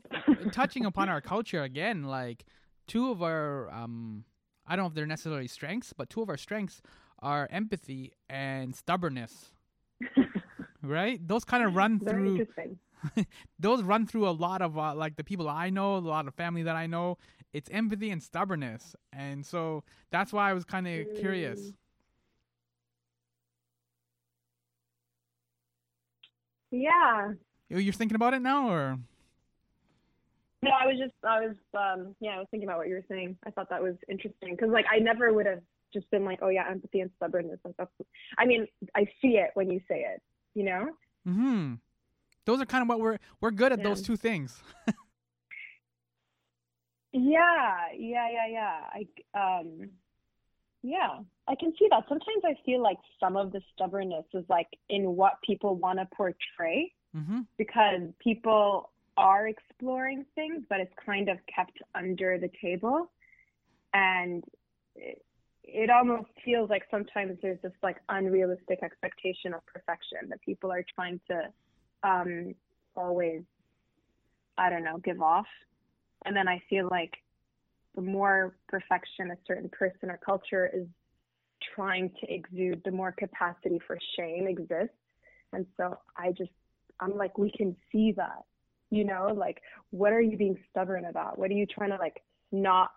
[0.52, 2.45] touching upon our culture again, like
[2.88, 4.23] two of our um
[4.65, 6.82] I don't know if they're necessarily strengths, but two of our strengths
[7.19, 9.52] are empathy and stubbornness.
[10.82, 11.26] right?
[11.26, 12.43] Those kind of run Very through
[13.60, 16.34] those run through a lot of uh, like the people I know, a lot of
[16.36, 17.17] family that I know.
[17.54, 21.13] It's empathy and stubbornness, and so that's why I was kind of Mm.
[21.13, 21.73] curious.
[26.71, 27.34] Yeah.
[27.74, 29.00] You- You're thinking about it now, or
[30.62, 33.06] No, I was just, I was, um, yeah, I was thinking about what you were
[33.10, 33.38] saying.
[33.46, 35.62] I thought that was interesting because, like, I never would have
[35.94, 37.60] just been like, oh yeah, empathy and stubbornness.
[37.66, 37.92] Like that's,
[38.38, 40.22] I mean, I see it when you say it,
[40.56, 40.90] you know.
[41.26, 41.74] hmm,
[42.46, 44.62] those are kind of what we're we're good at those two things.
[47.16, 48.80] Yeah, yeah, yeah, yeah.
[49.36, 49.90] I, um,
[50.82, 52.06] Yeah, I can see that.
[52.10, 56.08] Sometimes I feel like some of the stubbornness is like in what people want to
[56.16, 57.41] portray Mm-hmm.
[57.58, 63.12] because people are exploring things, but it's kind of kept under the table.
[63.93, 64.43] And
[64.95, 65.23] it,
[65.63, 70.84] it almost feels like sometimes there's this like unrealistic expectation of perfection that people are
[70.95, 72.56] trying to um,
[72.95, 73.43] always,
[74.58, 75.45] I don't know, give off.
[76.26, 77.13] And then I feel like
[77.95, 80.88] the more perfection a certain person or culture is
[81.76, 84.95] trying to exude, the more capacity for shame exists.
[85.54, 86.49] And so I just,
[87.04, 88.44] I'm like, we can see that,
[88.89, 89.62] you know, like,
[89.92, 91.38] what are you being stubborn about?
[91.38, 92.92] What are you trying to like not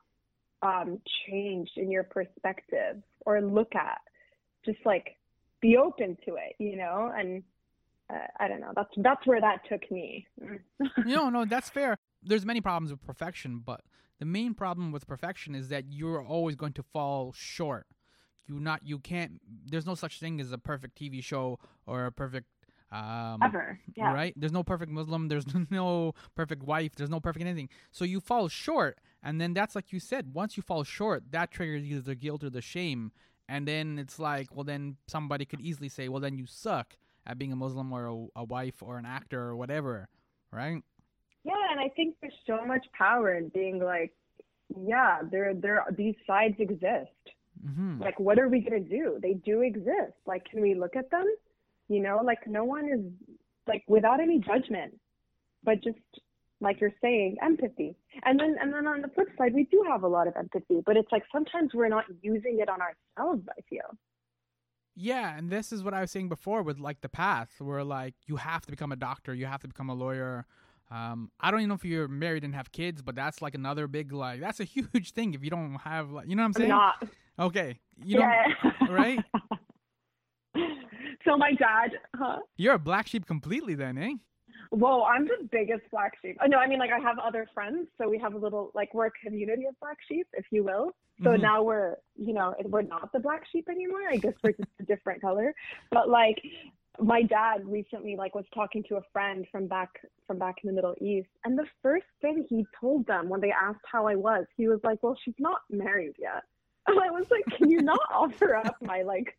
[0.63, 3.99] um, change in your perspective or look at?
[4.65, 5.17] Just like
[5.61, 7.43] be open to it, you know, and
[8.13, 8.73] uh, I don't know.
[8.75, 10.27] That's that's where that took me.
[11.05, 11.97] no, no, that's fair.
[12.23, 13.83] There's many problems with perfection, but
[14.19, 17.87] the main problem with perfection is that you're always going to fall short.
[18.47, 19.41] You not you can't.
[19.67, 22.47] There's no such thing as a perfect TV show or a perfect.
[22.93, 24.13] Um, Ever, yeah.
[24.13, 24.33] Right?
[24.37, 25.29] There's no perfect Muslim.
[25.29, 26.95] There's no perfect wife.
[26.97, 27.69] There's no perfect anything.
[27.91, 30.35] So you fall short, and then that's like you said.
[30.35, 33.13] Once you fall short, that triggers either the guilt or the shame,
[33.49, 36.97] and then it's like, well, then somebody could easily say, well, then you suck
[37.27, 40.09] at being a Muslim or a, a wife or an actor or whatever,
[40.53, 40.83] right?
[41.45, 44.13] Yeah, and I think there's so much power in being like,
[44.77, 47.11] yeah, there, there, these sides exist.
[47.65, 48.01] Mm-hmm.
[48.01, 49.19] Like, what are we gonna do?
[49.21, 50.15] They do exist.
[50.27, 51.25] Like, can we look at them?
[51.89, 53.31] You know, like no one is
[53.67, 54.99] like without any judgment,
[55.63, 55.99] but just
[56.61, 57.97] like you're saying, empathy.
[58.25, 60.83] And then, and then on the flip side, we do have a lot of empathy,
[60.85, 63.47] but it's like sometimes we're not using it on ourselves.
[63.51, 63.97] I feel.
[64.95, 68.15] Yeah, and this is what I was saying before with like the path, where like
[68.27, 70.47] you have to become a doctor, you have to become a lawyer.
[70.91, 73.89] Um, I don't even know if you're married and have kids, but that's like another
[73.89, 76.53] big like that's a huge thing if you don't have like you know what I'm
[76.55, 76.73] saying?
[76.73, 77.09] I'm not.
[77.39, 78.71] Okay, you know, yeah.
[78.89, 79.23] right?
[81.27, 82.39] so my dad, huh?
[82.57, 84.15] You're a black sheep completely, then, eh?
[84.71, 86.37] Whoa, I'm the biggest black sheep.
[86.43, 88.95] Oh, no, I mean like I have other friends, so we have a little like
[88.95, 90.93] we're a community of black sheep, if you will.
[91.23, 91.41] So Mhm.
[91.41, 94.03] now we're, you know, we're not the black sheep anymore.
[94.11, 95.55] I guess we're just a different color.
[95.91, 96.43] But like
[96.99, 99.91] my dad recently like was talking to a friend from back
[100.27, 103.53] from back in the Middle East, and the first thing he told them when they
[103.53, 106.43] asked how I was, he was like, "Well, she's not married yet."
[106.89, 109.37] I was like, "Can you not offer up my like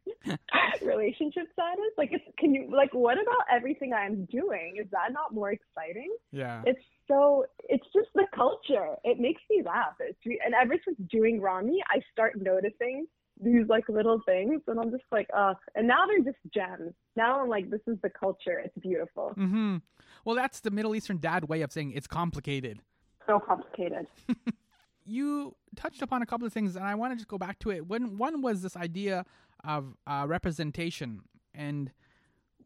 [0.81, 1.91] relationship status?
[1.97, 4.75] Like, can you like what about everything I'm doing?
[4.79, 6.61] Is that not more exciting?" Yeah.
[6.65, 11.41] it's so it's just the culture it makes me laugh it's and ever since doing
[11.41, 13.07] Ramy i start noticing
[13.41, 17.39] these like little things and i'm just like uh and now they're just gems now
[17.41, 19.77] i'm like this is the culture it's beautiful Mm-hmm.
[20.25, 22.81] Well, that's the Middle Eastern dad way of saying it's complicated.
[23.25, 24.07] so complicated
[25.07, 27.71] you touched upon a couple of things, and I want to just go back to
[27.71, 27.87] it.
[27.87, 29.25] When one was this idea
[29.63, 31.21] of uh, representation,
[31.53, 31.91] and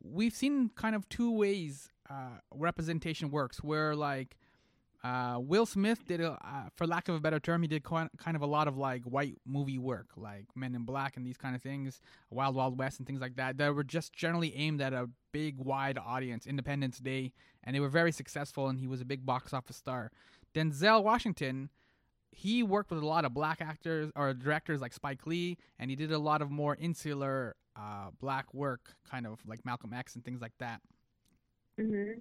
[0.03, 3.63] we've seen kind of two ways uh, representation works.
[3.63, 4.37] Where like
[5.03, 8.09] uh, Will Smith did, a, uh, for lack of a better term, he did kind
[8.35, 11.55] of a lot of like white movie work, like Men in Black and these kind
[11.55, 13.57] of things, Wild Wild West and things like that.
[13.57, 16.45] That were just generally aimed at a big, wide audience.
[16.45, 20.11] Independence Day, and they were very successful, and he was a big box office star.
[20.53, 21.69] Denzel Washington
[22.31, 25.95] he worked with a lot of black actors or directors like Spike Lee, and he
[25.95, 30.23] did a lot of more insular uh, black work, kind of like Malcolm X and
[30.23, 30.81] things like that.
[31.77, 32.13] hmm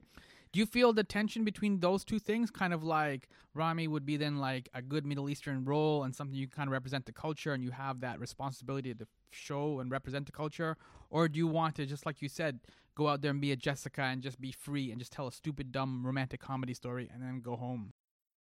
[0.53, 2.51] Do you feel the tension between those two things?
[2.51, 6.37] Kind of like Ramy would be then like a good Middle Eastern role and something
[6.37, 10.27] you kind of represent the culture and you have that responsibility to show and represent
[10.27, 10.77] the culture?
[11.11, 12.61] Or do you want to, just like you said,
[12.96, 15.33] go out there and be a Jessica and just be free and just tell a
[15.33, 17.92] stupid, dumb romantic comedy story and then go home?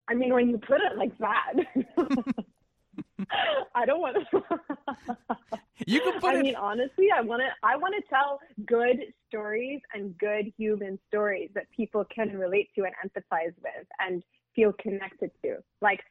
[0.09, 1.53] I mean when you put it like that
[3.75, 4.41] i don't want to
[5.87, 6.41] You can put I it.
[6.43, 7.47] mean, honestly, I want to.
[7.63, 12.83] I want to tell good stories and good human stories that people can relate to
[12.83, 14.21] and empathize with and
[14.55, 15.57] feel connected to.
[15.81, 16.01] Like,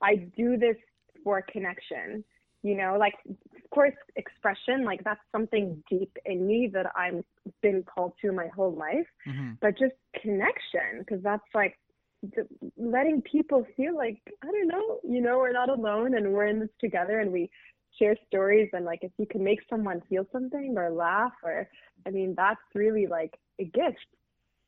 [0.00, 0.76] I do this
[1.22, 2.24] for connection.
[2.62, 4.84] You know, like of course, expression.
[4.84, 7.22] Like that's something deep in me that I'm
[7.60, 9.06] been called to my whole life.
[9.26, 9.58] Mhm.
[9.60, 11.74] But just connection, because that's like
[12.76, 14.98] letting people feel like I don't know.
[15.04, 17.50] You know, we're not alone and we're in this together and we
[17.98, 21.68] share stories and like if you can make someone feel something or laugh or
[22.06, 24.06] I mean that's really like a gift.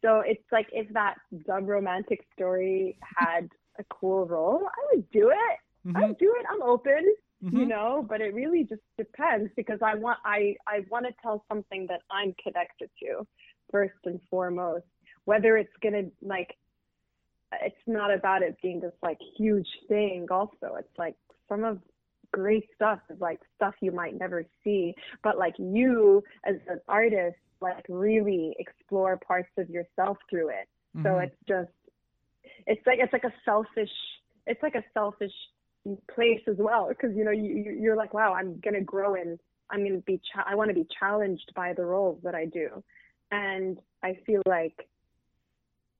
[0.02, 5.30] So it's like if that dumb romantic story had a cool role, I would do
[5.30, 5.58] it.
[5.94, 6.08] I Mhm.
[6.08, 6.46] would do it.
[6.50, 7.14] I'm open,
[7.50, 7.66] you Mhm.
[7.66, 11.86] know, but it really just depends because I want I I want to tell something
[11.88, 13.26] that I'm connected to
[13.70, 14.84] first and foremost.
[15.24, 16.56] Whether it's gonna like
[17.62, 20.76] it's not about it being this like huge thing also.
[20.78, 21.16] It's like
[21.48, 21.78] some of
[22.32, 24.94] great stuff is like stuff you might never see.
[25.22, 30.68] But like you as an artist, like really explore parts of yourself through it.
[30.96, 31.06] Mm-hmm.
[31.06, 31.70] So it's just
[32.66, 33.90] it's like it's like a selfish
[34.46, 35.32] it's like a selfish
[36.14, 39.38] place as well because you know you you're like wow I'm gonna grow and
[39.70, 42.82] I'm gonna be cha- I want to be challenged by the roles that I do,
[43.30, 44.88] and I feel like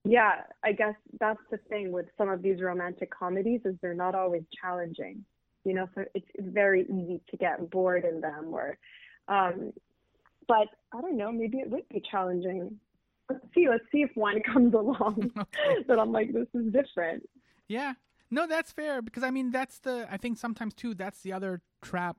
[0.05, 4.15] yeah I guess that's the thing with some of these romantic comedies is they're not
[4.15, 5.25] always challenging.
[5.65, 8.79] You know so it's, it's very easy to get bored in them or
[9.29, 9.73] um
[10.49, 12.79] but I don't know maybe it would be challenging.
[13.29, 15.33] Let's see let's see if one comes along
[15.87, 17.29] that I'm like this is different.
[17.69, 17.95] Yeah.
[18.31, 21.63] No, that's fair because I mean that's the I think sometimes too that's the other
[21.83, 22.17] trap.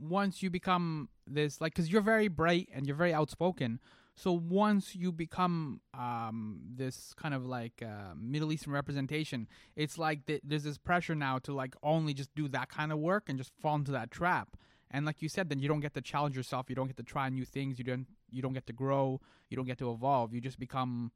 [0.00, 3.80] Once you become this like because you're very bright and you're very outspoken,
[4.18, 10.26] so once you become um, this kind of like uh, Middle Eastern representation, it's like
[10.26, 13.38] th- there's this pressure now to like only just do that kind of work and
[13.38, 14.56] just fall into that trap.
[14.90, 16.66] And like you said, then you don't get to challenge yourself.
[16.68, 17.78] You don't get to try new things.
[17.78, 18.06] You don't.
[18.30, 19.20] You don't get to grow.
[19.48, 20.34] You don't get to evolve.
[20.34, 21.12] You just become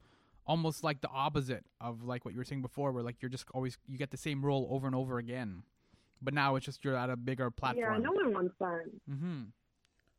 [0.47, 3.47] almost like the opposite of like what you were saying before, where like you're just
[3.53, 5.65] always you get the same role over and over again,
[6.21, 7.95] but now it's just you're at a bigger platform.
[7.95, 8.85] Yeah, no one wants that.
[9.11, 9.43] Mm-hmm.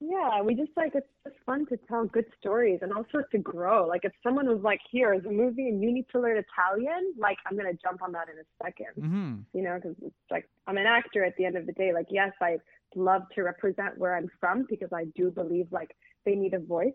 [0.05, 3.87] Yeah, we just like it's just fun to tell good stories and also to grow.
[3.87, 7.13] Like if someone was like, "Here is a movie and you need to learn Italian,"
[7.17, 9.35] like I'm gonna jump on that in a 2nd mm-hmm.
[9.53, 11.93] You know, because it's like I'm an actor at the end of the day.
[11.93, 12.57] Like yes, I
[12.95, 16.93] love to represent where I'm from because I do believe like they need a voice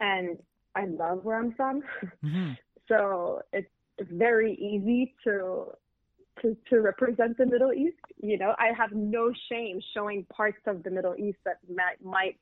[0.00, 0.38] and
[0.74, 1.82] I love where I'm from.
[2.24, 2.52] Mm-hmm.
[2.88, 5.66] so it's, it's very easy to,
[6.42, 7.98] to to represent the Middle East.
[8.20, 12.36] You know, I have no shame showing parts of the Middle East that might might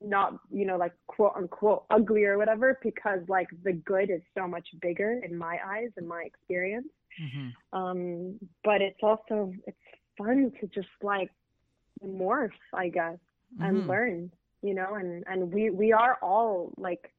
[0.00, 4.46] not, you know, like quote unquote ugly or whatever, because like the good is so
[4.46, 6.88] much bigger in my eyes and my experience.
[7.20, 7.78] Mm-hmm.
[7.78, 9.76] Um, but it's also it's
[10.16, 11.30] fun to just like
[12.04, 13.18] morph, I guess,
[13.54, 13.64] mm-hmm.
[13.64, 14.30] and learn,
[14.62, 17.12] you know, and and we we are all like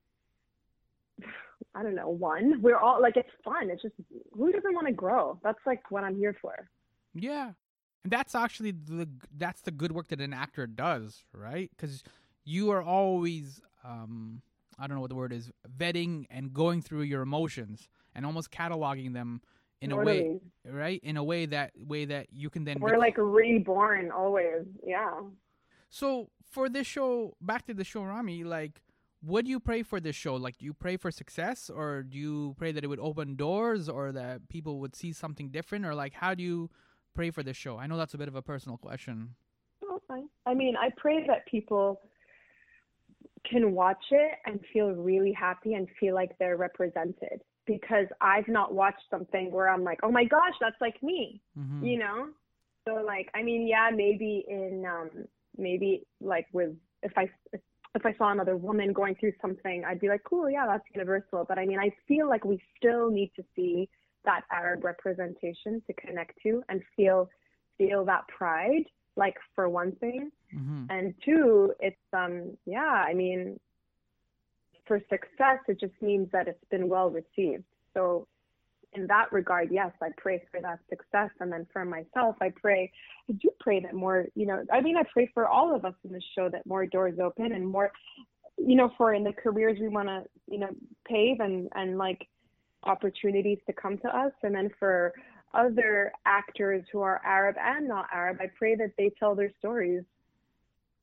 [1.76, 2.62] I don't know, one.
[2.62, 3.69] We're all like it's fun.
[3.69, 3.95] It's just
[4.34, 5.39] who doesn't want to grow?
[5.43, 6.69] That's like what I'm here for.
[7.13, 7.52] Yeah.
[8.04, 11.69] And that's actually the that's the good work that an actor does, right?
[11.78, 12.04] Cuz
[12.43, 14.41] you are always um
[14.78, 18.50] I don't know what the word is, vetting and going through your emotions and almost
[18.52, 19.41] cataloging them
[19.82, 20.19] in totally.
[20.19, 21.00] a way right?
[21.04, 24.65] In a way that way that you can then We're like reborn always.
[24.86, 25.22] Yeah.
[25.89, 28.82] So for this show, back to the show Ramy, like
[29.22, 30.36] what do you pray for this show?
[30.36, 33.90] Like, do you pray for success, or do you pray that it would open doors,
[33.90, 36.70] or that people would see something different, or like, how do you
[37.14, 37.78] pray for this show?
[37.78, 39.36] I know that's a bit of a personal question.
[39.84, 40.24] Okay.
[40.46, 42.02] I mean, I pray that people
[43.50, 48.74] can watch it and feel really happy and feel like they're represented because I've not
[48.74, 51.86] watched something where I'm like, oh my gosh, that's like me, mm-hmm.
[51.86, 52.28] you know?
[52.88, 55.10] So like, I mean, yeah, maybe in um,
[55.58, 56.72] maybe like with
[57.04, 57.30] if I
[57.95, 61.45] if I saw another woman going through something, I'd be like, cool, yeah, that's universal.
[61.47, 63.89] But I mean, I feel like we still need to see
[64.25, 67.30] that Arab representation to connect to and feel
[67.78, 68.84] feel that pride,
[69.15, 70.32] like for one thing.
[70.56, 70.86] Mm-hmm.
[70.89, 73.60] And two, it's um yeah, I mean
[74.86, 77.63] for success it just means that it's been well received.
[77.93, 78.28] So
[78.93, 81.30] in that regard, yes, I pray for that success.
[81.39, 82.91] And then for myself, I pray,
[83.30, 85.93] I do pray that more, you know, I mean, I pray for all of us
[86.04, 87.91] in the show that more doors open and more,
[88.58, 90.69] you know, for in the careers we want to, you know,
[91.06, 92.28] pave and, and like
[92.84, 94.32] opportunities to come to us.
[94.41, 95.13] And then for
[95.54, 100.04] other actors who are Arab and not Arab, I pray that they tell their stories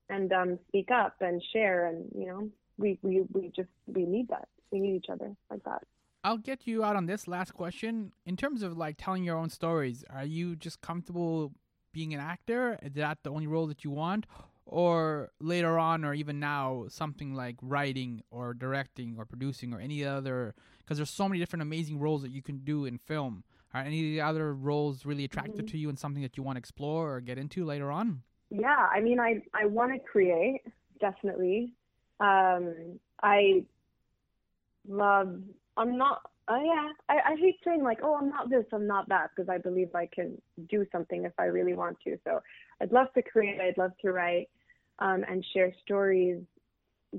[0.09, 1.87] and um, speak up and share.
[1.87, 4.49] And, you know, we, we, we just, we need that.
[4.72, 5.83] We need each other like that.
[6.27, 8.12] I'll get you out on this last question.
[8.25, 11.53] In terms of like telling your own stories, are you just comfortable
[11.93, 12.81] being an actor?
[12.83, 14.27] Is that the only role that you want?
[14.65, 20.05] Or later on, or even now, something like writing or directing or producing or any
[20.05, 20.57] other?
[20.79, 23.45] Because there's so many different amazing roles that you can do in film.
[23.73, 25.67] Are any of the other roles really attractive mm-hmm.
[25.67, 28.23] to you and something that you want to explore or get into later on?
[28.51, 30.62] Yeah, I mean, I I want to create
[30.99, 31.73] definitely.
[32.19, 33.62] Um, I
[34.89, 35.41] love
[35.77, 36.22] I'm not.
[36.49, 39.49] Uh, yeah, I, I hate saying like, oh, I'm not this, I'm not that, because
[39.49, 42.16] I believe I can do something if I really want to.
[42.22, 42.41] So
[42.81, 44.49] I'd love to create, I'd love to write,
[45.01, 46.41] um, and share stories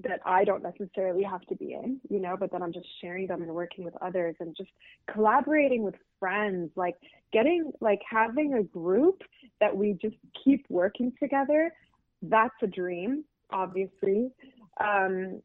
[0.04, 3.28] that I don't necessarily have to be in, you know, but then I'm just sharing
[3.28, 4.70] them and working with others and just
[5.12, 6.96] collaborating with friends, like
[7.34, 9.24] getting, like having a group
[9.60, 11.74] that we just keep working together.
[12.22, 14.32] That's a dream, obviously.
[14.80, 15.42] Um,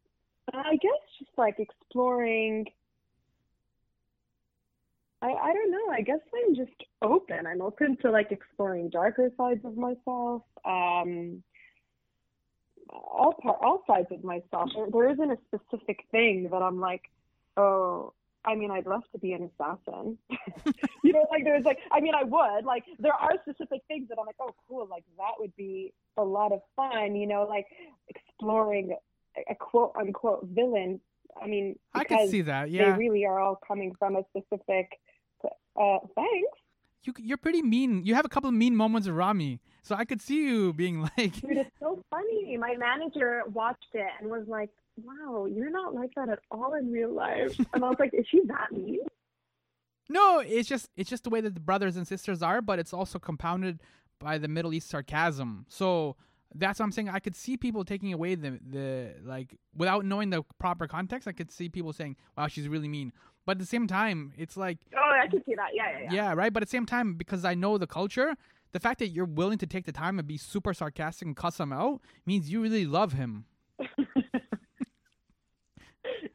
[0.52, 2.66] I guess just like exploring
[5.22, 5.92] I, I don't know.
[5.92, 7.46] I guess I'm just open.
[7.46, 10.42] I'm open to like exploring darker sides of myself.
[10.64, 11.44] Um,
[12.90, 14.70] all part, all sides of myself.
[14.74, 17.02] There, there isn't a specific thing that I'm like,
[17.56, 18.12] oh.
[18.44, 20.18] I mean, I'd love to be an assassin.
[21.04, 22.64] you know, like there's like, I mean, I would.
[22.64, 24.88] Like, there are specific things that I'm like, oh, cool.
[24.90, 27.14] Like that would be a lot of fun.
[27.14, 27.66] You know, like
[28.08, 28.96] exploring
[29.36, 31.00] a, a quote unquote villain.
[31.40, 32.68] I mean, I can see that.
[32.68, 34.90] Yeah, they really are all coming from a specific
[35.76, 36.58] uh, thanks.
[37.04, 38.04] You, you're pretty mean.
[38.04, 41.00] You have a couple of mean moments around me, so I could see you being
[41.18, 41.40] like.
[41.40, 42.56] Dude, it's so funny.
[42.56, 44.70] My manager watched it and was like,
[45.02, 48.26] "Wow, you're not like that at all in real life." And I was like, "Is
[48.30, 49.00] she that mean?"
[50.08, 52.92] No, it's just it's just the way that the brothers and sisters are, but it's
[52.92, 53.80] also compounded
[54.20, 55.66] by the Middle East sarcasm.
[55.68, 56.16] So
[56.54, 57.08] that's what I'm saying.
[57.08, 61.26] I could see people taking away the the like without knowing the proper context.
[61.26, 63.12] I could see people saying, "Wow, she's really mean."
[63.44, 65.70] But at the same time, it's like oh, I can see that.
[65.74, 66.12] Yeah, yeah, yeah.
[66.12, 66.52] Yeah, right.
[66.52, 68.36] But at the same time, because I know the culture,
[68.72, 71.58] the fact that you're willing to take the time and be super sarcastic and cuss
[71.58, 73.46] him out means you really love him.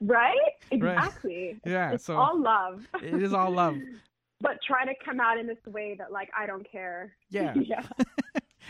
[0.01, 0.36] right?
[0.72, 1.60] Exactly.
[1.66, 1.72] Right.
[1.72, 1.91] Yeah.
[1.91, 2.88] It's so all love.
[3.01, 3.78] it is all love.
[4.39, 7.16] But try to come out in this way that like I don't care.
[7.32, 7.55] Yeah.
[7.60, 7.82] yeah.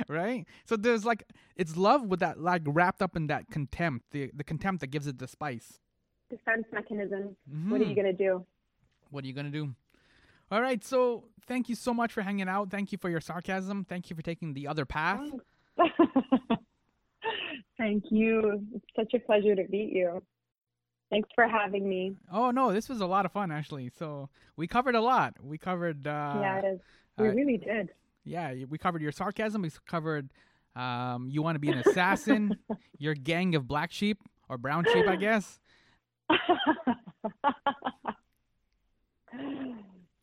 [0.08, 0.46] right?
[0.64, 1.26] So there's like
[1.58, 5.08] it's love with that like wrapped up in that contempt, the the contempt that gives
[5.08, 5.82] it the spice
[6.30, 7.36] defense mechanism.
[7.50, 7.72] Mm-hmm.
[7.72, 8.46] What are you going to do?
[9.12, 9.74] What are you going to do?
[10.52, 10.84] All right.
[10.84, 12.70] So thank you so much for hanging out.
[12.70, 13.86] Thank you for your sarcasm.
[13.86, 15.22] Thank you for taking the other path.
[17.78, 18.66] thank you.
[18.74, 20.22] It's such a pleasure to meet you.
[21.10, 22.16] Thanks for having me.
[22.32, 23.92] Oh no, this was a lot of fun actually.
[23.98, 25.36] So we covered a lot.
[25.42, 26.06] We covered.
[26.06, 26.80] Uh, yeah, it is.
[27.18, 27.90] We uh, really did.
[28.26, 29.62] Yeah, we covered your sarcasm.
[29.62, 30.30] We covered.
[30.76, 32.58] Um, you want to be an assassin.
[32.98, 34.20] your gang of black sheep
[34.50, 35.60] or brown sheep, I guess.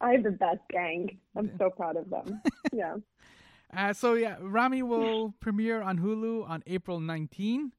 [0.01, 1.19] I have the best gang.
[1.37, 2.41] I'm so proud of them.
[2.73, 2.97] Yeah.
[3.77, 7.73] Uh, so yeah, Ramy will premiere on Hulu on April 19,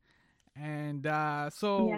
[0.55, 1.91] and uh, so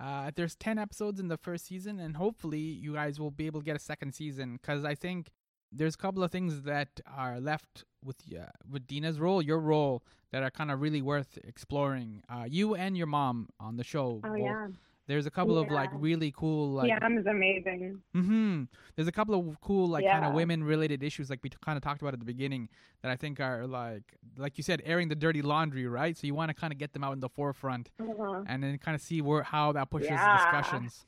[0.00, 3.60] uh, there's 10 episodes in the first season, and hopefully you guys will be able
[3.60, 5.30] to get a second season because I think
[5.70, 10.02] there's a couple of things that are left with uh, with Dena's role, your role,
[10.32, 12.22] that are kind of really worth exploring.
[12.28, 14.20] Uh, you and your mom on the show.
[14.24, 14.68] Oh yeah
[15.10, 15.66] there's a couple yeah.
[15.66, 18.00] of like really cool like Yeah, is amazing.
[18.14, 18.68] Mhm.
[18.94, 20.12] There's a couple of cool like yeah.
[20.12, 22.68] kind of women related issues like we t- kind of talked about at the beginning
[23.02, 24.04] that I think are like
[24.36, 26.16] like you said airing the dirty laundry, right?
[26.16, 28.44] So you want to kind of get them out in the forefront uh-huh.
[28.46, 30.36] and then kind of see where how that pushes yeah.
[30.36, 31.06] discussions.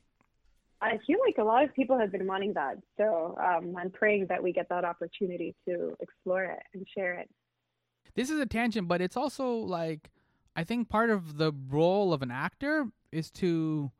[0.81, 2.75] I feel like a lot of people have been wanting that.
[2.97, 7.29] So um, I'm praying that we get that opportunity to explore it and share it.
[8.15, 10.11] This is a tangent, but it's also like
[10.57, 13.91] I think part of the role of an actor is to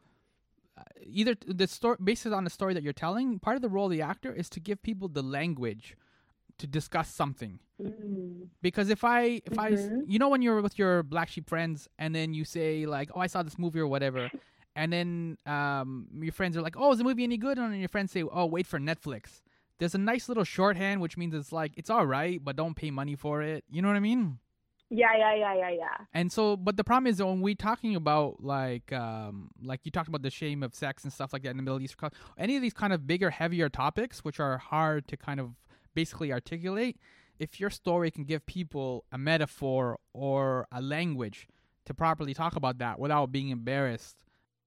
[0.78, 3.40] uh, either the story based on the story that you're telling.
[3.40, 5.96] Part of the role of the actor is to give people the language
[6.58, 7.60] to discuss something.
[7.82, 8.48] Mm.
[8.62, 9.60] Because if I if mm-hmm.
[9.60, 13.10] I you know when you're with your black sheep friends and then you say like
[13.16, 14.30] oh I saw this movie or whatever
[14.76, 17.90] and then um your friends are like oh is the movie any good and your
[17.90, 19.42] friends say oh wait for Netflix.
[19.80, 22.92] There's a nice little shorthand which means it's like it's all right but don't pay
[22.92, 23.64] money for it.
[23.70, 24.40] You know what I mean?
[24.96, 26.06] Yeah, yeah, yeah, yeah, yeah.
[26.14, 30.08] And so, but the problem is when we're talking about like, um, like you talked
[30.08, 31.96] about the shame of sex and stuff like that in the Middle East,
[32.38, 35.56] any of these kind of bigger, heavier topics, which are hard to kind of
[35.96, 36.98] basically articulate.
[37.40, 41.48] If your story can give people a metaphor or a language
[41.86, 44.18] to properly talk about that without being embarrassed,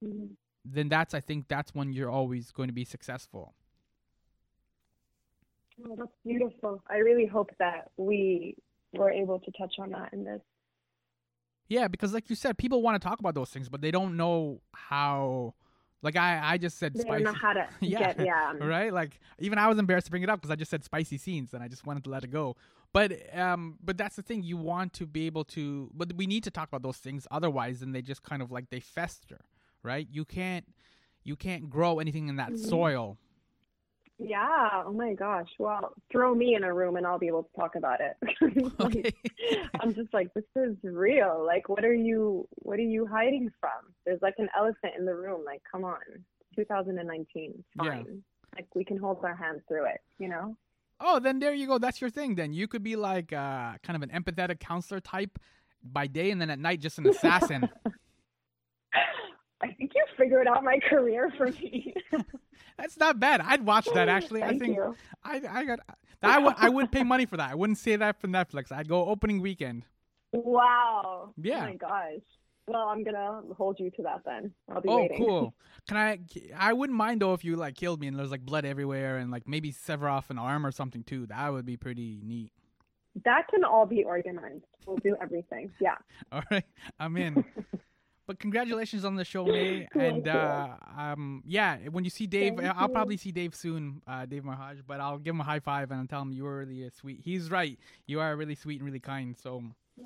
[0.03, 0.33] mm-hmm.
[0.65, 3.53] then that's I think that's when you're always going to be successful.
[5.85, 6.83] Oh, that's beautiful.
[6.89, 8.57] I really hope that we
[8.93, 10.41] we're able to touch on that in this.
[11.69, 14.15] Yeah, because like you said, people want to talk about those things, but they don't
[14.17, 15.53] know how.
[16.03, 17.23] Like I, I just said they spicy.
[17.23, 18.53] don't know how to yeah, get, yeah.
[18.61, 18.93] right.
[18.93, 21.53] Like even I was embarrassed to bring it up because I just said spicy scenes
[21.53, 22.55] and I just wanted to let it go.
[22.93, 24.43] But um, but that's the thing.
[24.43, 27.27] You want to be able to, but we need to talk about those things.
[27.31, 29.41] Otherwise, then they just kind of like they fester,
[29.83, 30.07] right?
[30.09, 30.65] You can't,
[31.23, 32.69] you can't grow anything in that mm-hmm.
[32.69, 33.17] soil
[34.19, 34.83] yeah.
[34.85, 35.49] Oh my gosh.
[35.59, 38.17] Well, throw me in a room and I'll be able to talk about it.
[38.79, 39.13] okay.
[39.79, 41.43] I'm just like, this is real.
[41.45, 42.47] Like, what are you?
[42.55, 43.93] What are you hiding from?
[44.05, 45.43] There's like an elephant in the room.
[45.45, 45.99] Like, come on,
[46.55, 47.63] 2019.
[47.77, 48.05] Fine.
[48.07, 48.13] Yeah.
[48.55, 50.01] Like, we can hold our hands through it.
[50.19, 50.57] You know.
[50.99, 51.77] Oh, then there you go.
[51.77, 52.35] That's your thing.
[52.35, 55.37] Then you could be like uh, kind of an empathetic counselor type
[55.83, 57.69] by day, and then at night just an assassin.
[59.61, 61.93] I think you figured out my career for me.
[62.77, 63.41] That's not bad.
[63.41, 64.41] I'd watch that actually.
[64.41, 64.95] Thank I think you.
[65.23, 65.79] I I got
[66.21, 67.49] I would I would pay money for that.
[67.51, 68.71] I wouldn't say that for Netflix.
[68.71, 69.83] I'd go opening weekend.
[70.31, 71.33] Wow.
[71.37, 71.59] Yeah.
[71.63, 72.21] Oh my gosh.
[72.67, 74.51] Well, I'm gonna hold you to that then.
[74.69, 75.17] I'll be Oh, waiting.
[75.17, 75.55] cool.
[75.87, 76.19] Can I?
[76.57, 79.31] I wouldn't mind though if you like killed me and there's like blood everywhere and
[79.31, 81.25] like maybe sever off an arm or something too.
[81.27, 82.51] That would be pretty neat.
[83.25, 84.65] That can all be organized.
[84.85, 85.71] We'll do everything.
[85.79, 85.95] Yeah.
[86.31, 86.65] All right,
[86.99, 87.43] I'm in.
[88.27, 89.87] But congratulations on the show, May.
[89.95, 92.93] And uh, um, yeah, when you see Dave, Thank I'll you.
[92.93, 94.81] probably see Dave soon, uh, Dave Merheje.
[94.85, 97.21] But I'll give him a high five and I'll tell him you were really sweet.
[97.23, 97.79] He's right.
[98.05, 99.35] You are really sweet and really kind.
[99.41, 99.63] So,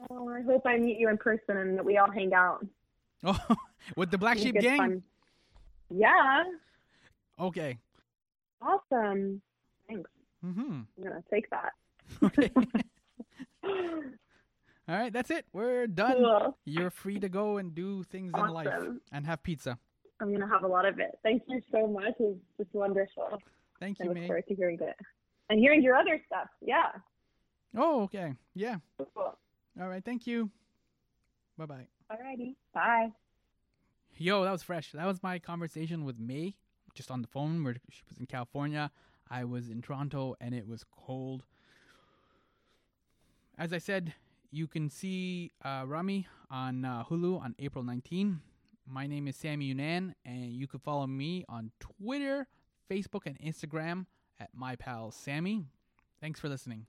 [0.10, 2.66] Oh, I hope I meet you in person and that we all hang out.
[3.24, 3.38] oh,
[3.98, 4.78] with the Black Sheep gang.
[4.78, 5.04] fun.
[5.90, 6.44] Yeah.
[7.40, 7.78] Okay.
[8.62, 9.42] Awesome.
[9.88, 10.10] Thanks.
[10.46, 10.62] Mm-hmm.
[10.62, 11.72] I'm gonna take that.
[12.24, 12.52] Okay.
[14.92, 15.46] All right, that's it.
[15.54, 16.18] We're done.
[16.18, 16.58] Cool.
[16.66, 18.68] You're free to go and do things in life
[19.14, 19.78] and have pizza.
[20.20, 21.18] I'm gonna have a lot of it.
[21.24, 22.14] Thank you so much.
[22.20, 23.40] It was just wonderful.
[23.80, 24.28] Thank I you, look May.
[24.28, 24.98] forward to hearing it
[25.50, 26.50] and hearing your other stuff.
[26.62, 26.90] Yeah.
[27.78, 28.34] Oh, okay.
[28.54, 28.80] Yeah.
[28.98, 29.38] Cool.
[29.80, 30.04] All right.
[30.04, 30.52] Thank you.
[31.58, 31.88] Bye bye.
[32.12, 32.56] Alrighty.
[32.74, 33.14] Bye.
[34.18, 34.92] Yo, that was fresh.
[34.92, 36.58] That was my conversation with May,
[36.94, 37.64] just on the phone.
[37.64, 38.92] Where she was in California,
[39.30, 41.46] I was in Toronto, and it was cold.
[43.58, 44.14] As I said,
[44.52, 48.42] you can see uh, Ramy on uh, Hulu on April 19.
[48.86, 52.48] My name is Sammy Younan, and you can follow me on Twitter,
[52.90, 54.06] Facebook, and Instagram
[54.40, 55.66] at my pal Sammy.
[56.20, 56.88] Thanks for listening.